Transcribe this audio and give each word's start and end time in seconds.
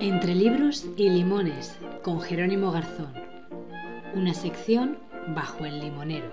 Entre 0.00 0.34
libros 0.34 0.86
y 0.96 1.10
limones, 1.10 1.76
con 2.02 2.22
Jerónimo 2.22 2.72
Garzón. 2.72 3.12
Una 4.14 4.32
sección 4.32 4.98
bajo 5.28 5.66
el 5.66 5.78
limonero. 5.78 6.32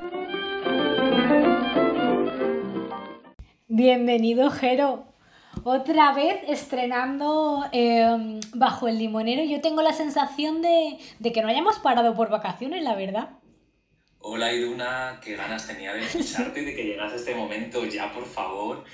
Bienvenido, 3.67 4.49
Jero. 4.51 5.06
Otra 5.65 6.13
vez 6.13 6.40
estrenando 6.47 7.65
em, 7.74 8.40
bajo 8.53 8.88
el 8.88 8.99
limonero. 8.99 9.44
Yo 9.44 9.60
tengo 9.60 9.81
la 9.81 9.92
sensación 9.92 10.62
de, 10.62 10.97
de 11.20 11.31
que 11.34 11.42
no 11.42 11.49
hayamos 11.49 11.78
parado 11.79 12.15
por 12.15 12.29
vacaciones, 12.29 12.84
la 12.84 12.96
verdad. 12.96 13.31
Hola 14.20 14.54
Iduna, 14.54 15.20
qué 15.22 15.36
ganas 15.36 15.68
tenía 15.68 15.94
de 15.94 15.99
escucharte 16.05 16.62
y 16.62 16.66
de 16.66 16.73
que 16.73 16.86
llegase 16.86 17.18
este 17.18 17.36
momento 17.36 17.86
ya, 17.86 18.13
por 18.13 18.26
favor, 18.26 18.86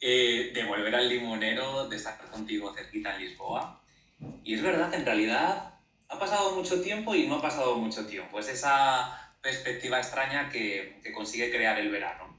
eh, 0.00 0.52
de 0.54 0.64
volver 0.66 0.94
al 0.94 1.08
limonero, 1.08 1.88
de 1.88 1.96
estar 1.96 2.16
contigo 2.30 2.72
cerquita 2.72 3.16
en 3.16 3.22
Lisboa. 3.22 3.80
Y 4.44 4.54
es 4.54 4.62
verdad, 4.62 4.92
en 4.94 5.04
realidad 5.04 5.74
ha 6.08 6.18
pasado 6.18 6.56
mucho 6.56 6.82
tiempo 6.82 7.14
y 7.14 7.26
no 7.26 7.36
ha 7.36 7.42
pasado 7.42 7.76
mucho 7.76 8.06
tiempo. 8.06 8.38
Es 8.38 8.48
esa 8.48 9.32
perspectiva 9.40 9.98
extraña 9.98 10.48
que, 10.50 11.00
que 11.02 11.12
consigue 11.12 11.50
crear 11.50 11.78
el 11.78 11.90
verano. 11.90 12.36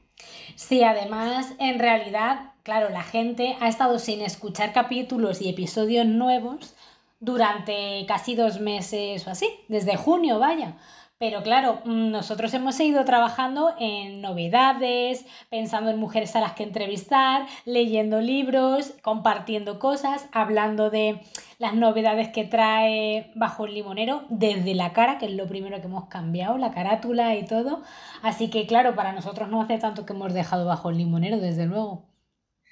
Sí, 0.55 0.84
además, 0.84 1.54
en 1.59 1.80
realidad, 1.80 2.52
claro, 2.63 2.90
la 2.90 3.04
gente 3.04 3.57
ha 3.59 3.67
estado 3.67 3.98
sin 3.98 4.21
escuchar 4.21 4.73
capítulos 4.73 5.41
y 5.41 5.49
episodios 5.49 6.05
nuevos 6.05 6.76
durante 7.20 8.05
casi 8.07 8.35
dos 8.35 8.59
meses 8.59 9.26
o 9.26 9.29
así, 9.29 9.48
desde 9.68 9.95
junio, 9.95 10.40
vaya. 10.40 10.76
Pero 11.21 11.43
claro, 11.43 11.81
mm, 11.85 12.09
nosotros 12.09 12.52
hemos 12.55 12.73
seguido 12.73 13.05
trabajando 13.05 13.75
en 13.79 14.21
novedades, 14.21 15.23
pensando 15.52 15.91
en 15.91 15.99
mujeres 15.99 16.35
a 16.35 16.39
las 16.39 16.53
que 16.53 16.63
entrevistar, 16.63 17.45
leyendo 17.63 18.21
libros, 18.21 18.95
compartiendo 19.03 19.77
cosas, 19.77 20.26
hablando 20.32 20.90
de 20.90 21.21
las 21.60 21.76
novedades 21.76 22.29
que 22.29 22.43
trae 22.43 23.32
Bajo 23.35 23.68
el 23.68 23.76
Limonero 23.76 24.26
desde 24.29 24.73
la 24.73 24.93
cara, 24.93 25.20
que 25.20 25.27
es 25.27 25.34
lo 25.34 25.45
primero 25.45 25.79
que 25.79 25.85
hemos 25.85 26.10
cambiado, 26.10 26.57
la 26.57 26.71
carátula 26.71 27.35
y 27.35 27.45
todo. 27.45 27.84
Así 28.23 28.49
que 28.49 28.65
claro, 28.65 28.95
para 28.95 29.12
nosotros 29.12 29.48
no 29.48 29.62
hace 29.62 29.77
tanto 29.77 30.07
que 30.07 30.13
hemos 30.13 30.34
dejado 30.34 30.65
Bajo 30.65 30.90
el 30.90 30.98
Limonero, 30.98 31.38
desde 31.38 31.67
luego. 31.67 32.10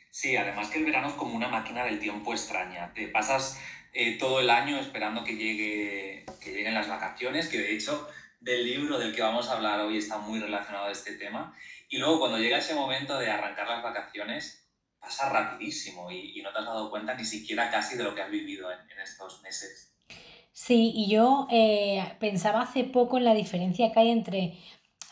Sí, 0.09 0.35
además 0.35 0.71
que 0.71 0.79
el 0.79 0.85
verano 0.85 1.09
es 1.09 1.13
como 1.13 1.35
una 1.35 1.49
máquina 1.49 1.83
del 1.83 1.99
tiempo 1.99 2.33
extraña. 2.33 2.91
Te 2.95 3.09
pasas 3.09 3.61
eh, 3.93 4.17
todo 4.17 4.39
el 4.39 4.49
año 4.49 4.79
esperando 4.79 5.23
que, 5.23 5.35
llegue, 5.35 6.25
que 6.43 6.51
lleguen 6.51 6.73
las 6.73 6.89
vacaciones, 6.89 7.47
que 7.47 7.59
de 7.59 7.75
hecho 7.75 8.07
del 8.39 8.65
libro 8.65 8.97
del 8.97 9.13
que 9.13 9.21
vamos 9.21 9.49
a 9.49 9.57
hablar 9.57 9.81
hoy 9.81 9.97
está 9.97 10.17
muy 10.17 10.39
relacionado 10.39 10.87
a 10.87 10.91
este 10.91 11.13
tema. 11.13 11.55
Y 11.89 11.97
luego 11.97 12.19
cuando 12.19 12.37
llega 12.37 12.57
ese 12.57 12.75
momento 12.75 13.17
de 13.17 13.29
arrancar 13.29 13.67
las 13.67 13.83
vacaciones, 13.83 14.67
pasa 14.99 15.29
rapidísimo 15.29 16.11
y, 16.11 16.41
no 16.41 16.51
te 16.51 16.59
has 16.59 16.65
dado 16.65 16.89
cuenta 16.89 17.15
ni 17.15 17.25
siquiera 17.25 17.69
casi 17.71 17.97
de 17.97 18.03
lo 18.03 18.15
que 18.15 18.21
has 18.21 18.31
vivido 18.31 18.71
en, 18.71 18.79
estos 19.01 19.41
meses. 19.41 19.95
Sí, 20.51 20.91
y 20.93 21.09
yo 21.09 21.47
eh, 21.49 22.17
pensaba 22.19 22.61
hace 22.61 22.83
poco 22.83 23.17
en 23.17 23.23
la 23.23 23.33
diferencia 23.33 23.91
que 23.91 23.99
hay 23.99 24.09
entre 24.09 24.57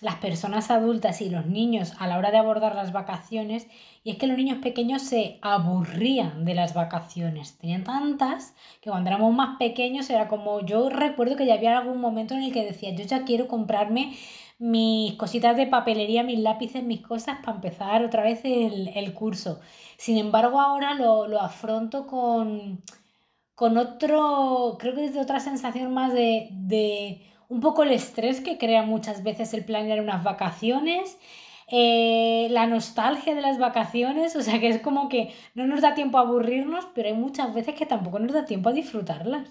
las 0.02 0.16
personas 0.16 0.70
adultas 0.70 1.22
y 1.22 1.30
los 1.30 1.48
niños 1.48 1.94
a 2.00 2.08
la 2.08 2.18
hora 2.18 2.30
de 2.30 2.38
abordar 2.38 2.76
las 2.76 2.92
vacaciones 2.92 3.68
y 4.04 4.12
es 4.12 4.18
que 4.18 4.28
los 4.28 4.38
niños 4.38 4.60
pequeños 4.60 5.02
se 5.02 5.40
aburrían 5.42 6.46
de 6.46 6.54
las 6.54 6.74
vacaciones. 6.74 7.58
Tenían 7.58 7.84
tantas 7.84 8.54
que 8.82 8.90
cuando 8.90 9.10
éramos 9.10 9.34
más 9.34 9.58
pequeños 9.58 10.10
era 10.10 10.28
como 10.28 10.62
yo 10.66 10.90
recuerdo 10.90 11.36
que 11.36 11.46
ya 11.46 11.56
había 11.56 11.78
algún 11.78 12.00
momento 12.00 12.36
en 12.36 12.44
el 12.44 12.54
que 12.54 12.64
decía 12.64 12.94
yo 12.94 13.04
ya 13.06 13.26
quiero 13.26 13.48
comprarme 13.48 14.16
mis 14.60 15.14
cositas 15.16 15.58
de 15.58 15.68
papelería, 15.68 16.24
mis 16.24 16.40
lápices, 16.40 16.84
mis 16.84 17.02
cosas 17.02 17.40
para 17.44 17.56
empezar 17.56 18.04
otra 18.04 18.24
vez 18.24 18.42
el, 18.44 19.14
curso. 19.14 19.60
Sin 19.98 20.18
embargo 20.18 20.60
ahora 20.62 20.94
lo, 20.94 21.42
afronto 21.42 22.08
con, 22.08 22.84
con 23.56 23.78
otro, 23.78 24.78
creo 24.80 24.96
que 24.96 25.02
desde 25.02 25.22
otra 25.22 25.40
sensación 25.40 25.94
más 25.94 26.14
de 26.14 27.28
un 27.50 27.62
poco 27.62 27.84
el 27.84 27.92
estrés 27.92 28.42
que 28.42 28.58
crea 28.58 28.84
muchas 28.84 29.24
veces 29.24 29.54
el 29.54 29.66
planear 29.66 30.02
unas 30.02 30.24
vacaciones, 30.24 31.18
eh, 31.70 32.48
la 32.52 32.66
nostalgia 32.66 33.36
de 33.36 33.42
las 33.42 33.58
vacaciones, 33.60 34.36
o 34.36 34.42
sea 34.42 34.60
que 34.60 34.70
es 34.70 34.82
como 34.82 35.10
que 35.10 35.34
no 35.54 35.68
nos 35.68 35.82
da 35.82 35.94
tiempo 35.96 36.18
a 36.18 36.22
aburrirnos, 36.22 36.88
pero 36.94 37.10
hay 37.10 37.14
muchas 37.14 37.54
veces 37.54 37.76
que 37.76 37.86
tampoco 37.86 38.20
nos 38.20 38.34
da 38.34 38.46
tiempo 38.46 38.70
a 38.70 38.74
disfrutarlas. 38.74 39.50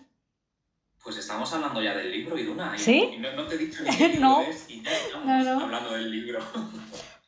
Pues 1.03 1.19
estamos 1.19 1.53
hablando 1.53 1.81
ya 1.81 1.95
del 1.95 2.11
libro, 2.11 2.37
Iduna. 2.37 2.77
¿Sí? 2.77 3.11
Y 3.15 3.19
no, 3.19 3.47
te 3.47 3.55
he 3.55 3.59
dicho 3.59 3.83
ni 3.85 4.19
no. 4.19 4.43
y 4.69 4.83
ya 4.83 4.91
estamos 4.91 5.63
hablando 5.63 5.93
del 5.93 6.11
libro. 6.11 6.41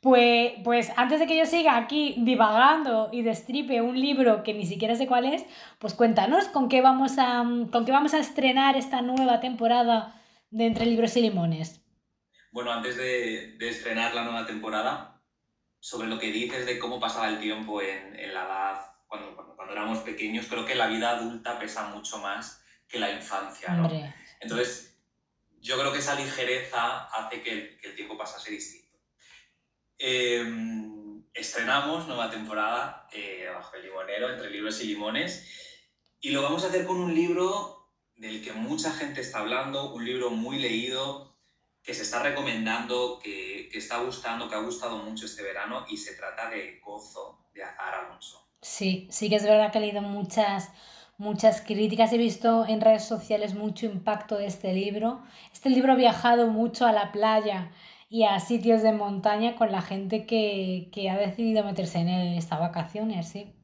Pues, 0.00 0.52
pues 0.62 0.92
antes 0.94 1.18
de 1.18 1.26
que 1.26 1.36
yo 1.36 1.44
siga 1.44 1.76
aquí 1.76 2.14
divagando 2.18 3.08
y 3.10 3.22
destripe 3.22 3.82
un 3.82 4.00
libro 4.00 4.44
que 4.44 4.54
ni 4.54 4.64
siquiera 4.64 4.94
sé 4.94 5.08
cuál 5.08 5.24
es, 5.24 5.44
pues 5.80 5.94
cuéntanos 5.94 6.44
con 6.46 6.68
qué 6.68 6.80
vamos 6.80 7.18
a, 7.18 7.44
con 7.72 7.84
qué 7.84 7.90
vamos 7.90 8.14
a 8.14 8.20
estrenar 8.20 8.76
esta 8.76 9.02
nueva 9.02 9.40
temporada 9.40 10.17
de 10.50 10.66
Entre 10.66 10.86
Libros 10.86 11.16
y 11.16 11.22
Limones? 11.22 11.80
Bueno, 12.50 12.72
antes 12.72 12.96
de, 12.96 13.56
estrenar 13.60 14.14
la 14.14 14.24
nueva 14.24 14.46
temporada, 14.46 15.22
sobre 15.80 16.08
lo 16.08 16.18
que 16.18 16.32
dices 16.32 16.66
de 16.66 16.78
cómo 16.78 16.98
pasaba 16.98 17.28
el 17.28 17.38
tiempo 17.38 17.80
en, 17.82 18.14
la 18.34 18.44
edad, 18.44 18.86
cuando, 19.06 19.36
cuando, 19.36 19.72
éramos 19.72 19.98
pequeños, 19.98 20.46
creo 20.46 20.64
que 20.64 20.74
la 20.74 20.88
vida 20.88 21.10
adulta 21.10 21.58
pesa 21.58 21.88
mucho 21.88 22.18
más 22.18 22.64
que 22.88 22.98
la 22.98 23.12
infancia, 23.12 23.74
¿no? 23.74 23.90
Entonces, 24.40 24.98
yo 25.60 25.78
creo 25.78 25.92
que 25.92 25.98
esa 25.98 26.14
ligereza 26.14 27.04
hace 27.06 27.42
que 27.42 27.78
el, 27.82 27.94
tiempo 27.94 28.16
pasase 28.16 28.50
distinto. 28.50 28.96
Em, 29.98 31.22
estrenamos 31.34 32.06
nueva 32.06 32.30
temporada 32.30 33.08
eh, 33.12 33.48
bajo 33.52 33.76
el 33.76 33.82
limonero, 33.82 34.30
entre 34.30 34.50
libros 34.50 34.82
y 34.82 34.88
limones, 34.88 35.46
y 36.20 36.30
lo 36.30 36.42
vamos 36.42 36.64
a 36.64 36.68
hacer 36.68 36.86
con 36.86 36.98
un 36.98 37.14
libro 37.14 37.77
del 38.18 38.42
que 38.42 38.52
mucha 38.52 38.92
gente 38.92 39.20
está 39.20 39.38
hablando, 39.38 39.94
un 39.94 40.04
libro 40.04 40.30
muy 40.30 40.58
leído, 40.58 41.36
que 41.82 41.94
se 41.94 42.02
está 42.02 42.22
recomendando, 42.22 43.18
que, 43.18 43.70
está 43.72 44.00
gustando, 44.00 44.48
que 44.48 44.56
ha 44.56 44.60
gustado 44.60 44.98
mucho 44.98 45.26
este 45.26 45.42
verano 45.42 45.86
y 45.88 45.96
se 45.96 46.14
trata 46.14 46.50
de 46.50 46.80
Gozo 46.84 47.46
de 47.54 47.62
Azar 47.62 47.94
Alonso. 47.94 48.46
Sí, 48.60 49.08
sí 49.10 49.30
que 49.30 49.36
es 49.36 49.44
verdad 49.44 49.72
que 49.72 49.78
he 49.78 49.80
leído 49.80 50.02
muchas, 50.02 50.70
muchas 51.16 51.62
críticas, 51.62 52.12
he 52.12 52.18
visto 52.18 52.66
en 52.66 52.80
redes 52.80 53.04
sociales 53.04 53.54
mucho 53.54 53.86
impacto 53.86 54.36
de 54.36 54.46
este 54.46 54.74
libro. 54.74 55.22
Este 55.52 55.70
libro 55.70 55.92
ha 55.92 55.96
viajado 55.96 56.48
mucho 56.48 56.86
a 56.86 56.92
la 56.92 57.12
playa 57.12 57.70
y 58.10 58.24
a 58.24 58.40
sitios 58.40 58.82
de 58.82 58.92
montaña 58.92 59.54
con 59.54 59.70
la 59.70 59.80
gente 59.80 60.26
que, 60.26 60.90
que 60.92 61.08
ha 61.08 61.16
decidido 61.16 61.64
meterse 61.64 62.00
en 62.00 62.08
él 62.08 62.36
estas 62.36 62.58
vacaciones, 62.58 63.28
sí. 63.28 63.54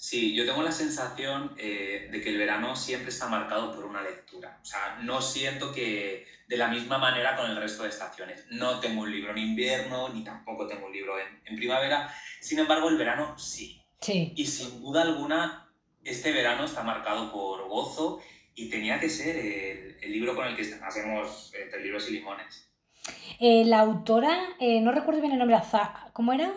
Sí, 0.00 0.34
yo 0.34 0.46
tengo 0.46 0.62
la 0.62 0.72
sensación 0.72 1.54
eh, 1.58 2.08
de 2.10 2.22
que 2.22 2.30
el 2.30 2.38
verano 2.38 2.74
siempre 2.74 3.10
está 3.10 3.28
marcado 3.28 3.74
por 3.74 3.84
una 3.84 4.00
lectura. 4.00 4.58
O 4.62 4.64
sea, 4.64 4.98
no 5.02 5.20
siento 5.20 5.72
que 5.72 6.24
de 6.48 6.56
la 6.56 6.68
misma 6.68 6.96
manera 6.96 7.36
con 7.36 7.50
el 7.50 7.56
resto 7.58 7.82
de 7.82 7.90
estaciones. 7.90 8.46
No 8.50 8.80
tengo 8.80 9.02
un 9.02 9.12
libro 9.12 9.32
en 9.32 9.38
invierno, 9.38 10.08
ni 10.08 10.24
tampoco 10.24 10.66
tengo 10.66 10.86
un 10.86 10.94
libro 10.94 11.16
en, 11.18 11.54
primavera. 11.54 12.10
Sin 12.40 12.58
embargo, 12.58 12.88
el 12.88 12.96
verano 12.96 13.38
sí. 13.38 13.84
Sí. 14.00 14.32
Y 14.36 14.46
sin 14.46 14.80
duda 14.80 15.02
alguna, 15.02 15.70
este 16.02 16.32
verano 16.32 16.64
está 16.64 16.82
marcado 16.82 17.30
por 17.30 17.68
gozo 17.68 18.22
y 18.54 18.70
tenía 18.70 18.98
que 18.98 19.10
ser 19.10 19.36
el, 19.36 20.10
libro 20.10 20.34
con 20.34 20.46
el 20.46 20.56
que 20.56 20.62
hacemos 20.82 21.52
entre 21.54 21.84
libros 21.84 22.08
y 22.08 22.14
limones. 22.14 22.72
Eh, 23.38 23.66
la 23.66 23.80
autora, 23.80 24.48
eh, 24.60 24.80
no 24.80 24.92
recuerdo 24.92 25.20
bien 25.20 25.34
el 25.34 25.38
nombre, 25.38 25.58
¿cómo 26.14 26.32
era? 26.32 26.54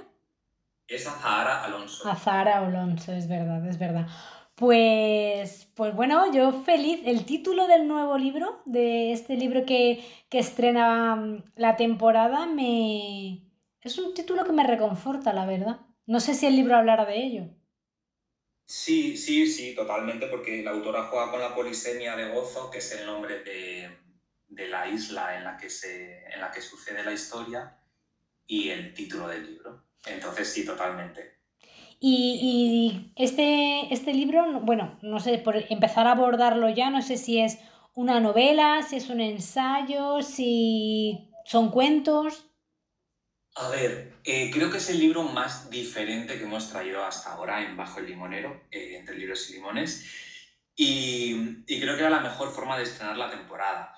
Es 0.87 1.07
Azahara 1.07 1.63
Alonso. 1.63 2.09
Azahara 2.09 2.57
Alonso, 2.59 3.13
es 3.13 3.27
verdad, 3.27 3.65
es 3.67 3.79
verdad. 3.79 4.07
Pues, 4.55 5.67
pues 5.75 5.95
bueno, 5.95 6.31
yo 6.31 6.63
feliz. 6.63 7.01
El 7.05 7.25
título 7.25 7.67
del 7.67 7.87
nuevo 7.87 8.17
libro, 8.17 8.61
de 8.65 9.11
este 9.11 9.35
libro 9.35 9.65
que, 9.65 10.05
que 10.29 10.39
estrena 10.39 11.15
mm, 11.15 11.43
la 11.55 11.75
temporada, 11.75 12.45
me... 12.45 13.49
es 13.81 13.97
un 13.97 14.13
título 14.13 14.43
que 14.45 14.51
me 14.51 14.67
reconforta, 14.67 15.33
la 15.33 15.45
verdad. 15.45 15.79
No 16.05 16.19
sé 16.19 16.35
si 16.35 16.45
el 16.45 16.55
libro 16.55 16.75
hablará 16.75 17.05
de 17.05 17.23
ello. 17.23 17.49
Sí, 18.65 19.17
sí, 19.17 19.47
sí, 19.47 19.75
totalmente, 19.75 20.27
porque 20.27 20.63
la 20.63 20.71
autora 20.71 21.03
juega 21.03 21.31
con 21.31 21.39
la 21.39 21.53
polisemia 21.53 22.15
de 22.15 22.29
gozo, 22.29 22.69
que 22.71 22.77
es 22.77 22.91
el 22.93 23.05
nombre 23.05 23.43
de, 23.43 23.97
de 24.47 24.67
la 24.67 24.87
isla 24.87 25.37
en 25.37 25.43
la, 25.43 25.57
que 25.57 25.69
se, 25.69 26.23
en 26.25 26.39
la 26.39 26.51
que 26.51 26.61
sucede 26.61 27.03
la 27.03 27.11
historia, 27.11 27.77
y 28.47 28.69
el 28.69 28.93
título 28.93 29.27
del 29.27 29.45
libro. 29.45 29.85
Entonces 30.05 30.51
sí, 30.51 30.65
totalmente. 30.65 31.33
Y, 32.05 33.13
este, 33.15 33.93
este 33.93 34.13
libro, 34.13 34.59
bueno, 34.59 34.99
no 35.01 35.21
sé, 35.21 35.37
por 35.37 35.55
empezar 35.69 36.05
a 36.05 36.11
abordarlo 36.11 36.67
ya, 36.69 36.89
no 36.89 37.01
sé 37.01 37.15
si 37.15 37.39
es 37.39 37.59
una 37.93 38.19
novela, 38.19 38.81
si 38.81 38.97
es 38.97 39.09
un 39.09 39.21
ensayo, 39.21 40.21
si 40.21 41.31
son 41.45 41.71
cuentos. 41.71 42.45
A 43.55 43.69
ver, 43.69 44.15
eh, 44.25 44.51
creo 44.51 44.69
que 44.69 44.79
es 44.79 44.89
el 44.89 44.99
libro 44.99 45.23
más 45.23 45.69
diferente 45.69 46.37
que 46.37 46.43
hemos 46.43 46.69
traído 46.69 47.05
hasta 47.05 47.31
ahora 47.31 47.63
en 47.63 47.77
Bajo 47.77 47.99
el 47.99 48.07
Limonero, 48.07 48.63
eh, 48.69 48.97
entre 48.99 49.17
libros 49.17 49.49
y 49.49 49.53
limones, 49.53 50.05
y, 50.75 51.63
y, 51.67 51.79
creo 51.79 51.95
que 51.95 52.01
era 52.01 52.09
la 52.09 52.19
mejor 52.19 52.51
forma 52.51 52.77
de 52.77 52.83
estrenar 52.83 53.15
la 53.15 53.29
temporada. 53.29 53.95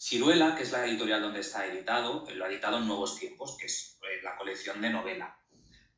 Ciruela, 0.00 0.56
que 0.56 0.62
es 0.62 0.72
la 0.72 0.86
editorial 0.86 1.20
donde 1.20 1.40
está 1.40 1.66
editado, 1.66 2.26
lo 2.34 2.44
ha 2.44 2.48
editado 2.48 2.78
en 2.78 2.86
Nuevos 2.86 3.18
Tiempos, 3.18 3.58
que 3.58 3.66
es 3.66 3.98
eh, 4.02 4.22
la 4.22 4.34
colección 4.34 4.80
de 4.80 4.88
novela. 4.88 5.38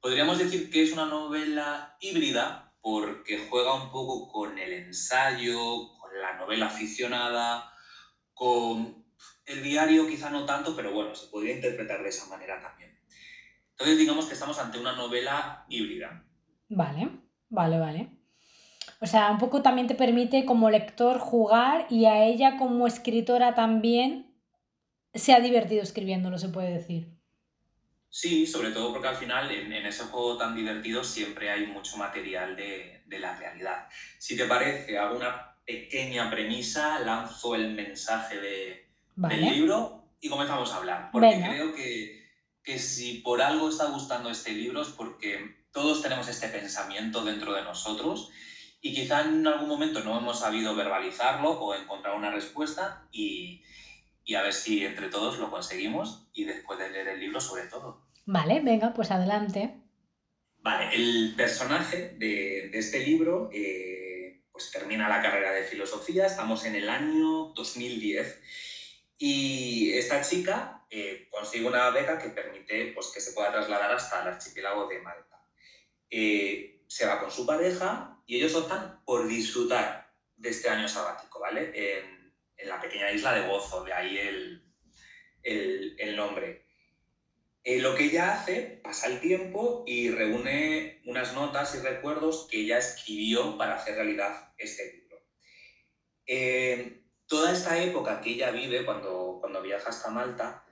Podríamos 0.00 0.38
decir 0.38 0.70
que 0.70 0.82
es 0.82 0.92
una 0.92 1.06
novela 1.06 1.96
híbrida, 2.00 2.74
porque 2.80 3.46
juega 3.48 3.74
un 3.74 3.92
poco 3.92 4.26
con 4.32 4.58
el 4.58 4.72
ensayo, 4.72 5.96
con 6.00 6.20
la 6.20 6.36
novela 6.36 6.66
aficionada, 6.66 7.72
con 8.34 9.06
el 9.46 9.62
diario 9.62 10.08
quizá 10.08 10.30
no 10.30 10.44
tanto, 10.44 10.74
pero 10.74 10.92
bueno, 10.92 11.14
se 11.14 11.28
podría 11.28 11.54
interpretar 11.54 12.02
de 12.02 12.08
esa 12.08 12.26
manera 12.26 12.60
también. 12.60 12.98
Entonces 13.70 13.98
digamos 13.98 14.26
que 14.26 14.34
estamos 14.34 14.58
ante 14.58 14.80
una 14.80 14.96
novela 14.96 15.64
híbrida. 15.68 16.26
Vale, 16.68 17.08
vale, 17.50 17.78
vale. 17.78 18.21
O 19.02 19.06
sea, 19.06 19.32
un 19.32 19.38
poco 19.38 19.62
también 19.62 19.88
te 19.88 19.96
permite 19.96 20.44
como 20.44 20.70
lector 20.70 21.18
jugar 21.18 21.88
y 21.90 22.04
a 22.04 22.24
ella 22.24 22.56
como 22.56 22.86
escritora 22.86 23.52
también 23.52 24.32
se 25.12 25.32
ha 25.32 25.40
divertido 25.40 25.82
escribiéndolo, 25.82 26.38
se 26.38 26.50
puede 26.50 26.72
decir. 26.72 27.08
Sí, 28.08 28.46
sobre 28.46 28.70
todo 28.70 28.92
porque 28.92 29.08
al 29.08 29.16
final 29.16 29.50
en, 29.50 29.72
ese 29.72 30.04
juego 30.04 30.36
tan 30.36 30.54
divertido 30.54 31.02
siempre 31.02 31.50
hay 31.50 31.66
mucho 31.66 31.96
material 31.96 32.54
de, 32.54 33.02
la 33.18 33.36
realidad. 33.36 33.88
Si 34.18 34.36
te 34.36 34.44
parece, 34.44 34.96
hago 34.96 35.16
una 35.16 35.56
pequeña 35.66 36.30
premisa, 36.30 37.00
lanzo 37.00 37.56
el 37.56 37.72
mensaje 37.74 38.40
de, 38.40 38.88
del 39.16 39.40
libro 39.40 40.04
y 40.20 40.28
comenzamos 40.28 40.72
a 40.72 40.76
hablar. 40.76 41.10
Porque 41.10 41.42
creo 41.44 41.74
que, 41.74 42.30
que 42.62 42.78
si 42.78 43.14
por 43.14 43.42
algo 43.42 43.68
está 43.68 43.86
gustando 43.86 44.30
este 44.30 44.52
libro 44.52 44.80
es 44.80 44.88
porque 44.88 45.66
todos 45.72 46.02
tenemos 46.02 46.28
este 46.28 46.46
pensamiento 46.48 47.24
dentro 47.24 47.52
de 47.52 47.64
nosotros 47.64 48.30
y 48.82 48.92
quizá 48.92 49.22
en 49.22 49.46
algún 49.46 49.68
momento 49.68 50.00
no 50.00 50.18
hemos 50.18 50.40
sabido 50.40 50.74
verbalizarlo 50.74 51.52
o 51.52 51.74
encontrar 51.74 52.16
una 52.16 52.32
respuesta 52.32 53.06
y, 53.12 53.62
y 54.24 54.34
a 54.34 54.42
ver 54.42 54.52
si 54.52 54.84
entre 54.84 55.08
todos 55.08 55.38
lo 55.38 55.50
conseguimos 55.50 56.28
y 56.34 56.44
después 56.44 56.80
de 56.80 56.90
leer 56.90 57.08
el 57.08 57.20
libro 57.20 57.40
sobre 57.40 57.68
todo. 57.68 58.04
Vale, 58.26 58.60
venga, 58.60 58.92
pues 58.92 59.12
adelante. 59.12 59.76
Vale, 60.58 60.94
el 60.94 61.34
personaje 61.36 62.16
de, 62.18 62.70
este 62.76 63.04
libro 63.06 63.50
eh, 63.52 64.42
pues 64.50 64.70
termina 64.72 65.08
la 65.08 65.22
carrera 65.22 65.52
de 65.52 65.64
filosofía, 65.64 66.26
estamos 66.26 66.64
en 66.64 66.74
el 66.74 66.88
año 66.88 67.52
2010 67.54 68.42
y 69.18 69.92
esta 69.92 70.22
chica 70.22 70.84
eh, 70.90 71.28
consigue 71.30 71.66
una 71.66 71.90
beca 71.90 72.18
que 72.18 72.30
permite 72.30 72.92
pues, 72.94 73.08
que 73.14 73.20
se 73.20 73.32
pueda 73.32 73.52
trasladar 73.52 73.92
hasta 73.92 74.22
el 74.22 74.28
archipiélago 74.28 74.88
de 74.88 75.00
Malta. 75.00 75.46
Eh, 76.10 76.81
se 76.92 77.06
va 77.06 77.18
con 77.18 77.30
su 77.30 77.46
pareja 77.46 78.18
y 78.26 78.36
ellos 78.36 78.54
optan 78.54 79.02
por 79.06 79.26
disfrutar 79.26 80.12
de 80.36 80.50
este 80.50 80.68
año 80.68 80.86
sabático, 80.86 81.40
¿vale? 81.40 81.72
En, 81.74 82.20
la 82.68 82.80
pequeña 82.80 83.10
isla 83.10 83.32
de 83.32 83.48
Gozo, 83.48 83.82
de 83.82 83.92
ahí 83.92 84.18
el, 84.18 84.62
el, 85.42 85.96
el 85.98 86.14
nombre. 86.14 86.66
Eh, 87.64 87.80
lo 87.80 87.96
que 87.96 88.04
ella 88.04 88.34
hace, 88.34 88.80
pasa 88.84 89.06
el 89.08 89.20
tiempo 89.20 89.84
y 89.86 90.10
reúne 90.10 91.00
unas 91.06 91.34
notas 91.34 91.74
y 91.74 91.78
recuerdos 91.78 92.46
que 92.48 92.60
ella 92.60 92.78
escribió 92.78 93.56
para 93.56 93.76
hacer 93.76 93.96
realidad 93.96 94.52
este 94.58 94.92
libro. 94.92 95.16
Eh, 96.26 97.04
toda 97.26 97.52
esta 97.52 97.82
época 97.82 98.20
que 98.20 98.30
ella 98.30 98.50
vive 98.50 98.84
cuando, 98.84 99.38
cuando 99.40 99.62
viaja 99.62 99.88
hasta 99.88 100.10
Malta, 100.10 100.64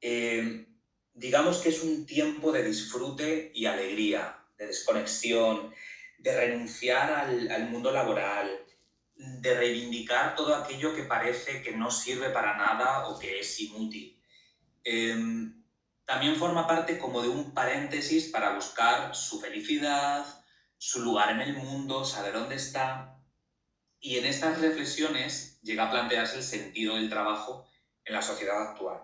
eh, 0.00 0.66
digamos 1.12 1.58
que 1.58 1.70
es 1.70 1.82
un 1.82 2.06
tiempo 2.06 2.52
de 2.52 2.62
disfrute 2.62 3.50
y 3.54 3.66
alegría, 3.66 4.43
de 4.64 4.68
desconexión, 4.68 5.74
de 6.18 6.36
renunciar 6.36 7.12
al, 7.12 7.68
mundo 7.68 7.92
laboral, 7.92 8.50
de 9.14 9.54
reivindicar 9.54 10.34
todo 10.34 10.54
aquello 10.54 10.94
que 10.94 11.04
parece 11.04 11.62
que 11.62 11.72
no 11.72 11.90
sirve 11.90 12.30
para 12.30 12.56
nada 12.56 13.08
o 13.08 13.18
que 13.18 13.40
es 13.40 13.60
inútil. 13.60 14.18
Em, 14.82 15.62
también 16.04 16.36
forma 16.36 16.66
parte 16.66 16.98
como 16.98 17.22
de 17.22 17.28
un 17.28 17.52
paréntesis 17.52 18.30
para 18.30 18.54
buscar 18.54 19.14
su 19.14 19.40
felicidad, 19.40 20.26
su 20.78 21.00
lugar 21.00 21.30
en 21.30 21.40
el 21.40 21.54
mundo, 21.54 22.04
saber 22.04 22.34
dónde 22.34 22.56
está. 22.56 23.18
Y 24.00 24.18
en 24.18 24.26
estas 24.26 24.60
reflexiones 24.60 25.60
llega 25.62 25.84
a 25.84 25.90
plantearse 25.90 26.36
el 26.36 26.42
sentido 26.42 26.96
del 26.96 27.08
trabajo 27.08 27.66
en 28.04 28.14
la 28.14 28.22
sociedad 28.22 28.70
actual. 28.70 29.02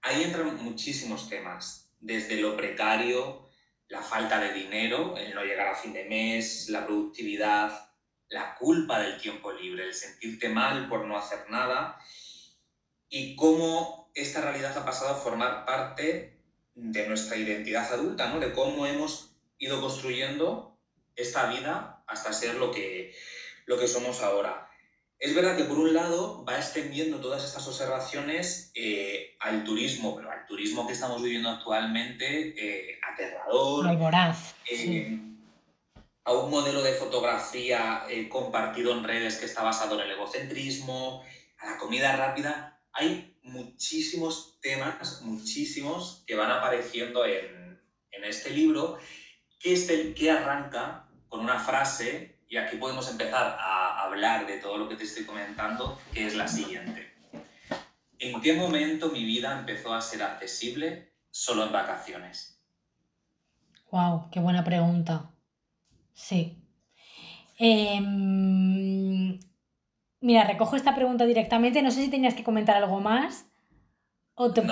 Ahí 0.00 0.22
entran 0.22 0.62
muchísimos 0.62 1.28
temas, 1.28 1.94
desde 2.00 2.40
lo 2.40 2.56
precario, 2.56 3.43
la 3.88 4.02
falta 4.02 4.40
de 4.40 4.52
dinero, 4.52 5.16
el 5.16 5.34
no 5.34 5.44
llegar 5.44 5.68
a 5.68 5.74
fin 5.74 5.92
de 5.92 6.04
mes, 6.04 6.68
la 6.68 6.86
productividad, 6.86 7.90
la 8.28 8.54
culpa 8.56 9.00
del 9.00 9.20
tiempo 9.20 9.52
libre, 9.52 9.84
el 9.84 9.94
sentirte 9.94 10.48
mal 10.48 10.88
por 10.88 11.04
no 11.04 11.16
hacer 11.16 11.48
nada 11.50 11.98
y 13.08 13.36
cómo 13.36 14.10
esta 14.14 14.40
realidad 14.40 14.76
ha 14.76 14.84
pasado 14.84 15.10
a 15.10 15.20
formar 15.20 15.64
parte 15.64 16.40
de 16.74 17.06
nuestra 17.06 17.36
identidad 17.36 17.92
adulta, 17.92 18.28
¿no? 18.28 18.40
de 18.40 18.52
cómo 18.52 18.86
hemos 18.86 19.36
ido 19.58 19.80
construyendo 19.80 20.78
esta 21.14 21.46
vida 21.46 22.02
hasta 22.06 22.32
ser 22.32 22.56
lo 22.56 22.72
que, 22.72 23.14
lo 23.66 23.78
que 23.78 23.86
somos 23.86 24.20
ahora. 24.22 24.63
Es 25.24 25.34
verdad 25.34 25.56
que 25.56 25.64
por 25.64 25.78
un 25.78 25.94
lado 25.94 26.44
va 26.44 26.58
extendiendo 26.58 27.18
todas 27.18 27.42
estas 27.42 27.66
observaciones 27.66 28.70
eh, 28.74 29.38
al 29.40 29.64
turismo, 29.64 30.14
pero 30.14 30.30
al 30.30 30.44
turismo 30.44 30.86
que 30.86 30.92
estamos 30.92 31.22
viviendo 31.22 31.48
actualmente, 31.48 32.52
eh, 32.58 33.00
aterrador. 33.10 33.86
Muy 33.86 33.96
voraz. 33.96 34.54
Eh, 34.70 35.18
a 36.24 36.32
un 36.34 36.50
modelo 36.50 36.82
de 36.82 36.92
fotografía 36.92 38.04
compartido 38.28 38.92
en 38.92 39.02
redes 39.02 39.38
que 39.38 39.46
está 39.46 39.62
basado 39.62 39.94
en 39.94 40.02
el 40.02 40.10
egocentrismo, 40.10 41.24
a 41.56 41.70
la 41.70 41.78
comida 41.78 42.14
rápida. 42.16 42.82
Hay 42.92 43.38
muchísimos 43.44 44.58
temas, 44.60 45.22
muchísimos, 45.22 46.22
que 46.26 46.34
van 46.34 46.50
apareciendo 46.50 47.24
en, 47.24 47.80
en 48.10 48.24
este 48.24 48.50
libro, 48.50 48.98
que, 49.58 49.72
es 49.72 49.88
el 49.88 50.12
que 50.12 50.30
arranca 50.30 51.08
con 51.30 51.40
una 51.40 51.58
frase, 51.58 52.33
y 52.48 52.56
aquí 52.56 52.76
podemos 52.76 53.10
empezar 53.10 53.56
a 53.58 54.04
hablar 54.04 54.46
de 54.46 54.58
todo 54.58 54.78
lo 54.78 54.88
que 54.88 54.96
te 54.96 55.04
estoy 55.04 55.24
comentando, 55.24 55.98
que 56.12 56.26
es 56.26 56.34
la 56.34 56.48
siguiente. 56.48 57.14
¿En 58.18 58.40
qué 58.40 58.54
momento 58.54 59.10
mi 59.10 59.24
vida 59.24 59.58
empezó 59.58 59.92
a 59.92 60.00
ser 60.00 60.22
accesible 60.22 61.12
solo 61.30 61.64
en 61.64 61.72
vacaciones? 61.72 62.58
¡Wow! 63.90 64.30
¡Qué 64.30 64.40
buena 64.40 64.64
pregunta! 64.64 65.30
Sí. 66.14 66.56
Em, 67.58 69.38
mira, 70.20 70.44
recojo 70.44 70.76
esta 70.76 70.94
pregunta 70.94 71.26
directamente. 71.26 71.82
No 71.82 71.90
sé 71.90 72.02
si 72.02 72.10
tenías 72.10 72.34
que 72.34 72.44
comentar 72.44 72.76
algo 72.76 73.00
más. 73.00 73.46
O 74.36 74.52
te 74.52 74.62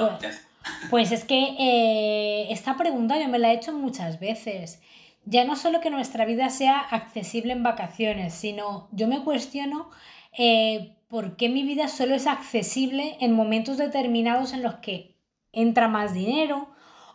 Pues 0.90 1.12
es 1.12 1.24
que 1.24 1.54
eh, 1.58 2.52
esta 2.52 2.76
pregunta 2.76 3.20
yo 3.20 3.28
me 3.28 3.38
la 3.38 3.52
he 3.52 3.56
hecho 3.56 3.72
muchas 3.72 4.19
veces. 4.19 4.80
Ya 5.24 5.44
no 5.44 5.56
solo 5.56 5.81
que 5.81 5.91
nuestra 5.91 6.24
vida 6.24 6.50
sea 6.50 6.79
accesible 6.81 7.52
en 7.52 7.62
vacaciones, 7.62 8.34
sino 8.34 8.88
yo 8.93 9.06
me 9.06 9.22
cuestiono 9.22 9.91
eh, 10.36 10.96
por 11.08 11.36
qué 11.36 11.48
mi 11.48 11.62
vida 11.62 11.88
solo 11.88 12.14
es 12.14 12.26
accesible 12.26 13.17
en 13.20 13.32
momentos 13.34 13.76
determinados 13.76 14.52
en 14.52 14.62
los 14.62 14.76
que 14.76 15.17
entra 15.52 15.86
más 15.86 16.14
dinero 16.14 16.69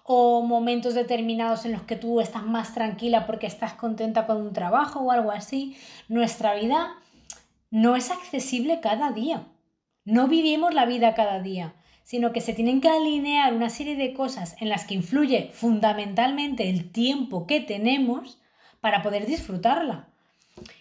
o 0.03 0.41
momentos 0.41 0.93
determinados 0.93 1.65
en 1.65 1.73
los 1.73 1.81
que 1.81 1.97
tú 1.97 2.21
estás 2.21 2.45
más 2.45 2.73
tranquila 2.73 3.25
porque 3.25 3.45
estás 3.45 3.73
contenta 3.73 4.25
con 4.25 4.37
un 4.37 4.53
trabajo 4.53 5.01
o 5.01 5.11
algo 5.11 5.31
así. 5.31 5.75
Nuestra 6.07 6.53
vida 6.55 6.95
no 7.71 7.95
es 7.97 8.09
accesible 8.09 8.79
cada 8.79 9.11
día. 9.11 9.47
No 10.05 10.29
vivimos 10.29 10.73
la 10.73 10.85
vida 10.85 11.13
cada 11.13 11.41
día, 11.41 11.75
sino 12.07 12.31
que 12.31 12.39
se 12.39 12.53
tienen 12.53 12.79
que 12.79 12.87
alinear 12.87 13.53
una 13.53 13.69
serie 13.69 13.97
de 13.97 14.13
cosas 14.13 14.55
en 14.61 14.69
las 14.69 14.85
que 14.85 14.93
influye 14.93 15.49
fundamentalmente 15.51 16.69
el 16.69 16.89
tiempo 16.89 17.45
que 17.45 17.59
tenemos 17.59 18.39
para 18.79 19.03
poder 19.03 19.25
disfrutarla. 19.25 20.07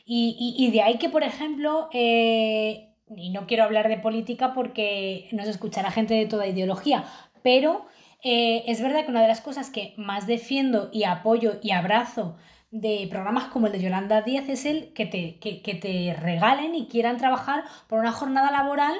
Y, 0.04 0.70
de 0.70 0.82
ahí 0.82 0.98
que, 0.98 1.08
por 1.08 1.24
ejemplo, 1.24 1.88
eh, 1.92 2.90
y 3.16 3.30
no 3.30 3.48
quiero 3.48 3.64
hablar 3.64 3.88
de 3.88 3.96
política 3.96 4.54
porque 4.54 5.28
nos 5.32 5.48
escuchará 5.48 5.90
gente 5.90 6.14
de 6.14 6.26
toda 6.26 6.46
ideología, 6.46 7.04
pero 7.42 7.86
eh, 8.22 8.62
es 8.68 8.80
verdad 8.80 9.04
que 9.04 9.10
una 9.10 9.22
de 9.22 9.28
las 9.28 9.40
cosas 9.40 9.68
que 9.70 9.94
más 9.96 10.28
defiendo 10.28 10.90
y 10.92 11.02
apoyo 11.02 11.58
y 11.60 11.72
abrazo 11.72 12.36
de 12.70 13.08
programas 13.10 13.46
como 13.48 13.66
el 13.66 13.72
de 13.72 13.80
Yolanda 13.80 14.22
Díaz 14.22 14.48
es 14.48 14.64
el 14.64 14.92
que 14.92 15.06
te, 15.06 15.40
que, 15.40 15.74
te 15.74 16.14
regalen 16.14 16.76
y 16.76 16.86
quieran 16.86 17.16
trabajar 17.16 17.64
por 17.88 17.98
una 17.98 18.12
jornada 18.12 18.52
laboral 18.52 18.94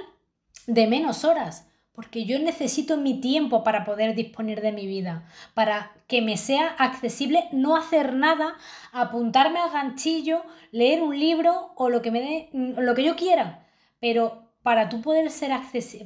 de 0.66 0.88
menos 0.88 1.25
horas 1.25 1.65
porque 1.97 2.26
yo 2.26 2.38
necesito 2.38 2.99
mi 2.99 3.21
tiempo 3.21 3.65
para 3.65 3.85
poder 3.85 4.15
disponer 4.15 4.61
de 4.61 4.71
mi 4.71 4.87
vida, 4.87 5.26
para 5.55 5.93
que 6.07 6.21
me 6.21 6.37
sea 6.37 6.69
accesible 6.79 7.45
no 7.53 7.75
hacer 7.75 8.12
nada, 8.12 8.55
apuntarme 8.93 9.59
al 9.59 9.71
ganchillo, 9.71 10.43
leer 10.71 11.03
un 11.03 11.19
libro 11.19 11.73
o 11.75 11.88
lo 11.88 12.03
que 12.03 12.11
me 12.11 12.21
dé, 12.21 12.50
lo 12.53 12.95
que 12.95 13.03
yo 13.03 13.17
quiera, 13.17 13.67
pero 13.99 14.53
para 14.62 14.88
tú 14.88 15.00
poder 15.00 15.31
ser 15.31 15.53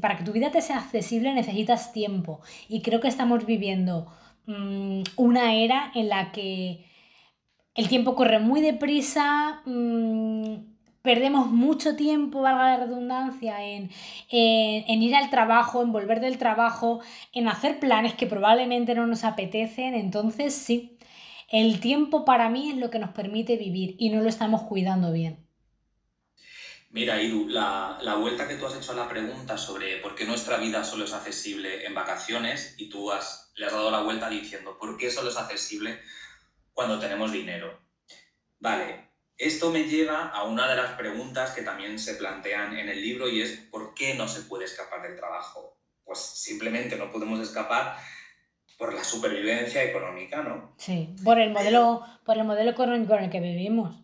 para 0.00 0.16
que 0.16 0.24
tu 0.24 0.32
vida 0.32 0.50
te 0.50 0.62
sea 0.62 0.78
accesible 0.78 1.34
necesitas 1.34 1.92
tiempo. 1.92 2.40
Y 2.68 2.82
creo 2.82 3.00
que 3.00 3.08
estamos 3.08 3.44
viviendo 3.44 4.06
mm, 4.46 5.02
una 5.16 5.54
era 5.54 5.90
en 5.94 6.08
la 6.08 6.30
que 6.30 6.86
el 7.74 7.88
tiempo 7.88 8.14
corre 8.14 8.38
muy 8.38 8.60
deprisa, 8.60 9.62
mm, 9.64 10.69
perdemos 11.02 11.48
mucho 11.48 11.96
tiempo, 11.96 12.42
valga 12.42 12.76
la 12.76 12.84
redundancia, 12.84 13.64
en, 13.64 13.90
en, 14.30 15.02
ir 15.02 15.14
al 15.14 15.30
trabajo, 15.30 15.82
en 15.82 15.92
volver 15.92 16.20
del 16.20 16.38
trabajo, 16.38 17.00
en 17.32 17.48
hacer 17.48 17.80
planes 17.80 18.14
que 18.14 18.26
probablemente 18.26 18.94
no 18.94 19.06
nos 19.06 19.24
apetecen. 19.24 19.94
Entonces, 19.94 20.54
sí, 20.54 20.96
El 21.48 21.80
tiempo 21.80 22.24
para 22.24 22.48
mí 22.48 22.70
es 22.70 22.76
lo 22.76 22.90
que 22.90 23.00
nos 23.00 23.10
permite 23.10 23.56
vivir 23.56 23.96
y 23.98 24.10
no 24.10 24.22
lo 24.22 24.28
estamos 24.28 24.62
cuidando 24.62 25.12
bien. 25.12 25.46
Mira, 26.90 27.20
Idu, 27.22 27.48
la, 27.48 27.98
la, 28.02 28.14
vuelta 28.16 28.46
que 28.48 28.56
tú 28.56 28.66
has 28.66 28.76
hecho 28.76 28.92
a 28.92 28.96
la 28.96 29.08
pregunta 29.08 29.56
sobre 29.58 29.98
por 29.98 30.14
qué 30.14 30.24
nuestra 30.24 30.56
vida 30.58 30.82
solo 30.84 31.04
es 31.04 31.12
accesible 31.12 31.86
en 31.86 31.94
vacaciones 31.94 32.74
y 32.78 32.88
tú 32.88 33.12
has, 33.12 33.52
le 33.56 33.66
has 33.66 33.72
dado 33.72 33.90
la 33.90 34.02
vuelta 34.02 34.28
diciendo 34.28 34.76
por 34.78 34.96
qué 34.96 35.10
solo 35.10 35.30
es 35.30 35.36
accesible 35.36 36.00
cuando 36.72 36.98
tenemos 36.98 37.30
dinero. 37.32 37.80
Vale, 38.58 39.09
esto 39.40 39.70
me 39.70 39.84
lleva 39.84 40.28
a 40.28 40.44
una 40.44 40.68
de 40.68 40.76
las 40.76 40.92
preguntas 40.98 41.52
que 41.52 41.62
también 41.62 41.98
se 41.98 42.16
plantean 42.16 42.76
en 42.76 42.90
el 42.90 43.00
libro 43.00 43.26
y 43.26 43.40
es 43.40 43.56
¿por 43.70 43.94
qué 43.94 44.12
no 44.12 44.28
se 44.28 44.42
puede 44.42 44.66
escapar 44.66 45.00
del 45.00 45.16
trabajo? 45.16 45.78
Pues 46.04 46.18
simplemente 46.18 46.96
no 46.96 47.10
podemos 47.10 47.40
escapar 47.40 47.96
por 48.76 48.92
la 48.92 49.02
supervivencia 49.02 49.82
económica, 49.82 50.42
¿no? 50.42 50.74
Sí, 50.76 51.14
por 51.24 51.38
el 51.38 51.52
modelo, 51.52 52.04
por 52.26 52.36
el 52.36 52.44
modelo 52.44 52.70
económico 52.70 53.14
en 53.14 53.24
el 53.24 53.30
que 53.30 53.40
vivimos. 53.40 53.96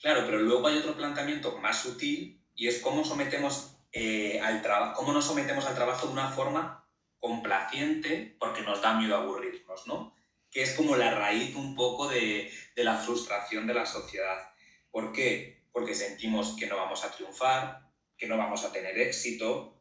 Claro, 0.00 0.22
pero 0.26 0.38
luego 0.38 0.68
hay 0.68 0.78
otro 0.78 0.96
planteamiento 0.96 1.58
más 1.58 1.82
sutil 1.82 2.40
y 2.54 2.68
es 2.68 2.78
cómo 2.78 3.04
sometemos 3.04 3.76
eh, 3.90 4.40
al 4.40 4.62
trabajo, 4.62 4.94
cómo 4.94 5.12
nos 5.12 5.24
sometemos 5.24 5.66
al 5.66 5.74
trabajo 5.74 6.06
de 6.06 6.12
una 6.12 6.28
forma 6.30 6.88
complaciente 7.18 8.36
porque 8.38 8.62
nos 8.62 8.80
da 8.82 8.94
miedo 8.94 9.16
aburrirnos, 9.16 9.88
¿no? 9.88 10.14
Que 10.50 10.62
es 10.62 10.74
como 10.74 10.96
la 10.96 11.14
raíz 11.14 11.54
un 11.54 11.74
poco 11.74 12.08
de, 12.08 12.50
la 12.76 12.96
frustración 12.96 13.66
de 13.66 13.74
la 13.74 13.86
sociedad. 13.86 14.50
¿Por 14.90 15.12
qué? 15.12 15.64
Porque 15.72 15.94
sentimos 15.94 16.56
que 16.56 16.66
no 16.66 16.76
vamos 16.76 17.04
a 17.04 17.10
triunfar, 17.10 17.88
que 18.16 18.26
no 18.26 18.36
vamos 18.36 18.64
a 18.64 18.72
tener 18.72 18.98
éxito 18.98 19.76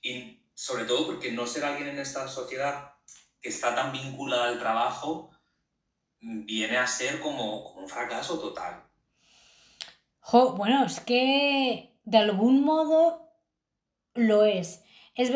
y 0.00 0.42
sobre 0.54 0.84
todo 0.84 1.06
porque 1.06 1.32
no 1.32 1.46
ser 1.46 1.64
alguien 1.64 1.88
en 1.88 1.98
esta 1.98 2.28
sociedad 2.28 2.94
que 3.40 3.50
está 3.50 3.74
tan 3.74 3.92
vinculada 3.92 4.48
al 4.48 4.58
trabajo 4.58 5.30
viene 6.20 6.78
a 6.78 6.86
ser 6.86 7.20
como, 7.20 7.72
un 7.72 7.88
fracaso 7.88 8.40
total. 8.40 8.84
bueno, 10.56 10.84
es 10.84 11.00
que 11.00 11.92
de 12.04 12.18
algún 12.18 12.64
modo 12.64 13.30
lo 14.14 14.44
es. 14.44 14.82
Es 15.14 15.30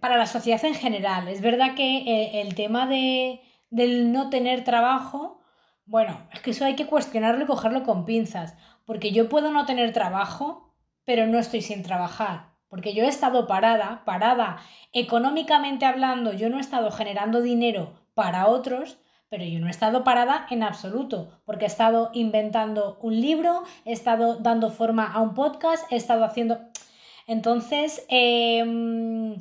para 0.00 0.16
la 0.16 0.26
sociedad 0.26 0.64
en 0.64 0.74
general. 0.74 1.28
Es 1.28 1.40
verdad 1.40 1.74
que 1.74 1.98
eh, 1.98 2.40
el 2.42 2.54
tema 2.54 2.86
de, 2.86 3.40
del 3.74 4.12
no 4.12 4.30
tener 4.30 4.62
trabajo, 4.62 5.40
bueno, 5.84 6.28
es 6.32 6.40
que 6.40 6.52
eso 6.52 6.64
hay 6.64 6.76
que 6.76 6.86
cuestionarlo 6.86 7.42
y 7.42 7.46
cogerlo 7.48 7.82
con 7.82 8.04
pinzas, 8.04 8.54
porque 8.84 9.10
yo 9.10 9.28
puedo 9.28 9.50
no 9.50 9.66
tener 9.66 9.92
trabajo, 9.92 10.72
pero 11.04 11.26
no 11.26 11.40
estoy 11.40 11.60
sin 11.60 11.82
trabajar, 11.82 12.52
porque 12.68 12.94
yo 12.94 13.02
he 13.02 13.08
estado 13.08 13.48
parada, 13.48 14.04
parada 14.04 14.58
económicamente 14.92 15.86
hablando, 15.86 16.32
yo 16.32 16.50
no 16.50 16.58
he 16.58 16.60
estado 16.60 16.92
generando 16.92 17.42
dinero 17.42 17.94
para 18.14 18.46
otros, 18.46 18.98
pero 19.28 19.44
yo 19.44 19.58
no 19.58 19.66
he 19.66 19.70
estado 19.70 20.04
parada 20.04 20.46
en 20.50 20.62
absoluto, 20.62 21.40
porque 21.44 21.64
he 21.64 21.66
estado 21.66 22.10
inventando 22.12 22.96
un 23.02 23.20
libro, 23.20 23.64
he 23.84 23.92
estado 23.92 24.36
dando 24.36 24.70
forma 24.70 25.12
a 25.12 25.20
un 25.20 25.34
podcast, 25.34 25.90
he 25.90 25.96
estado 25.96 26.24
haciendo... 26.24 26.60
Entonces, 27.26 28.06
eh, 28.08 29.36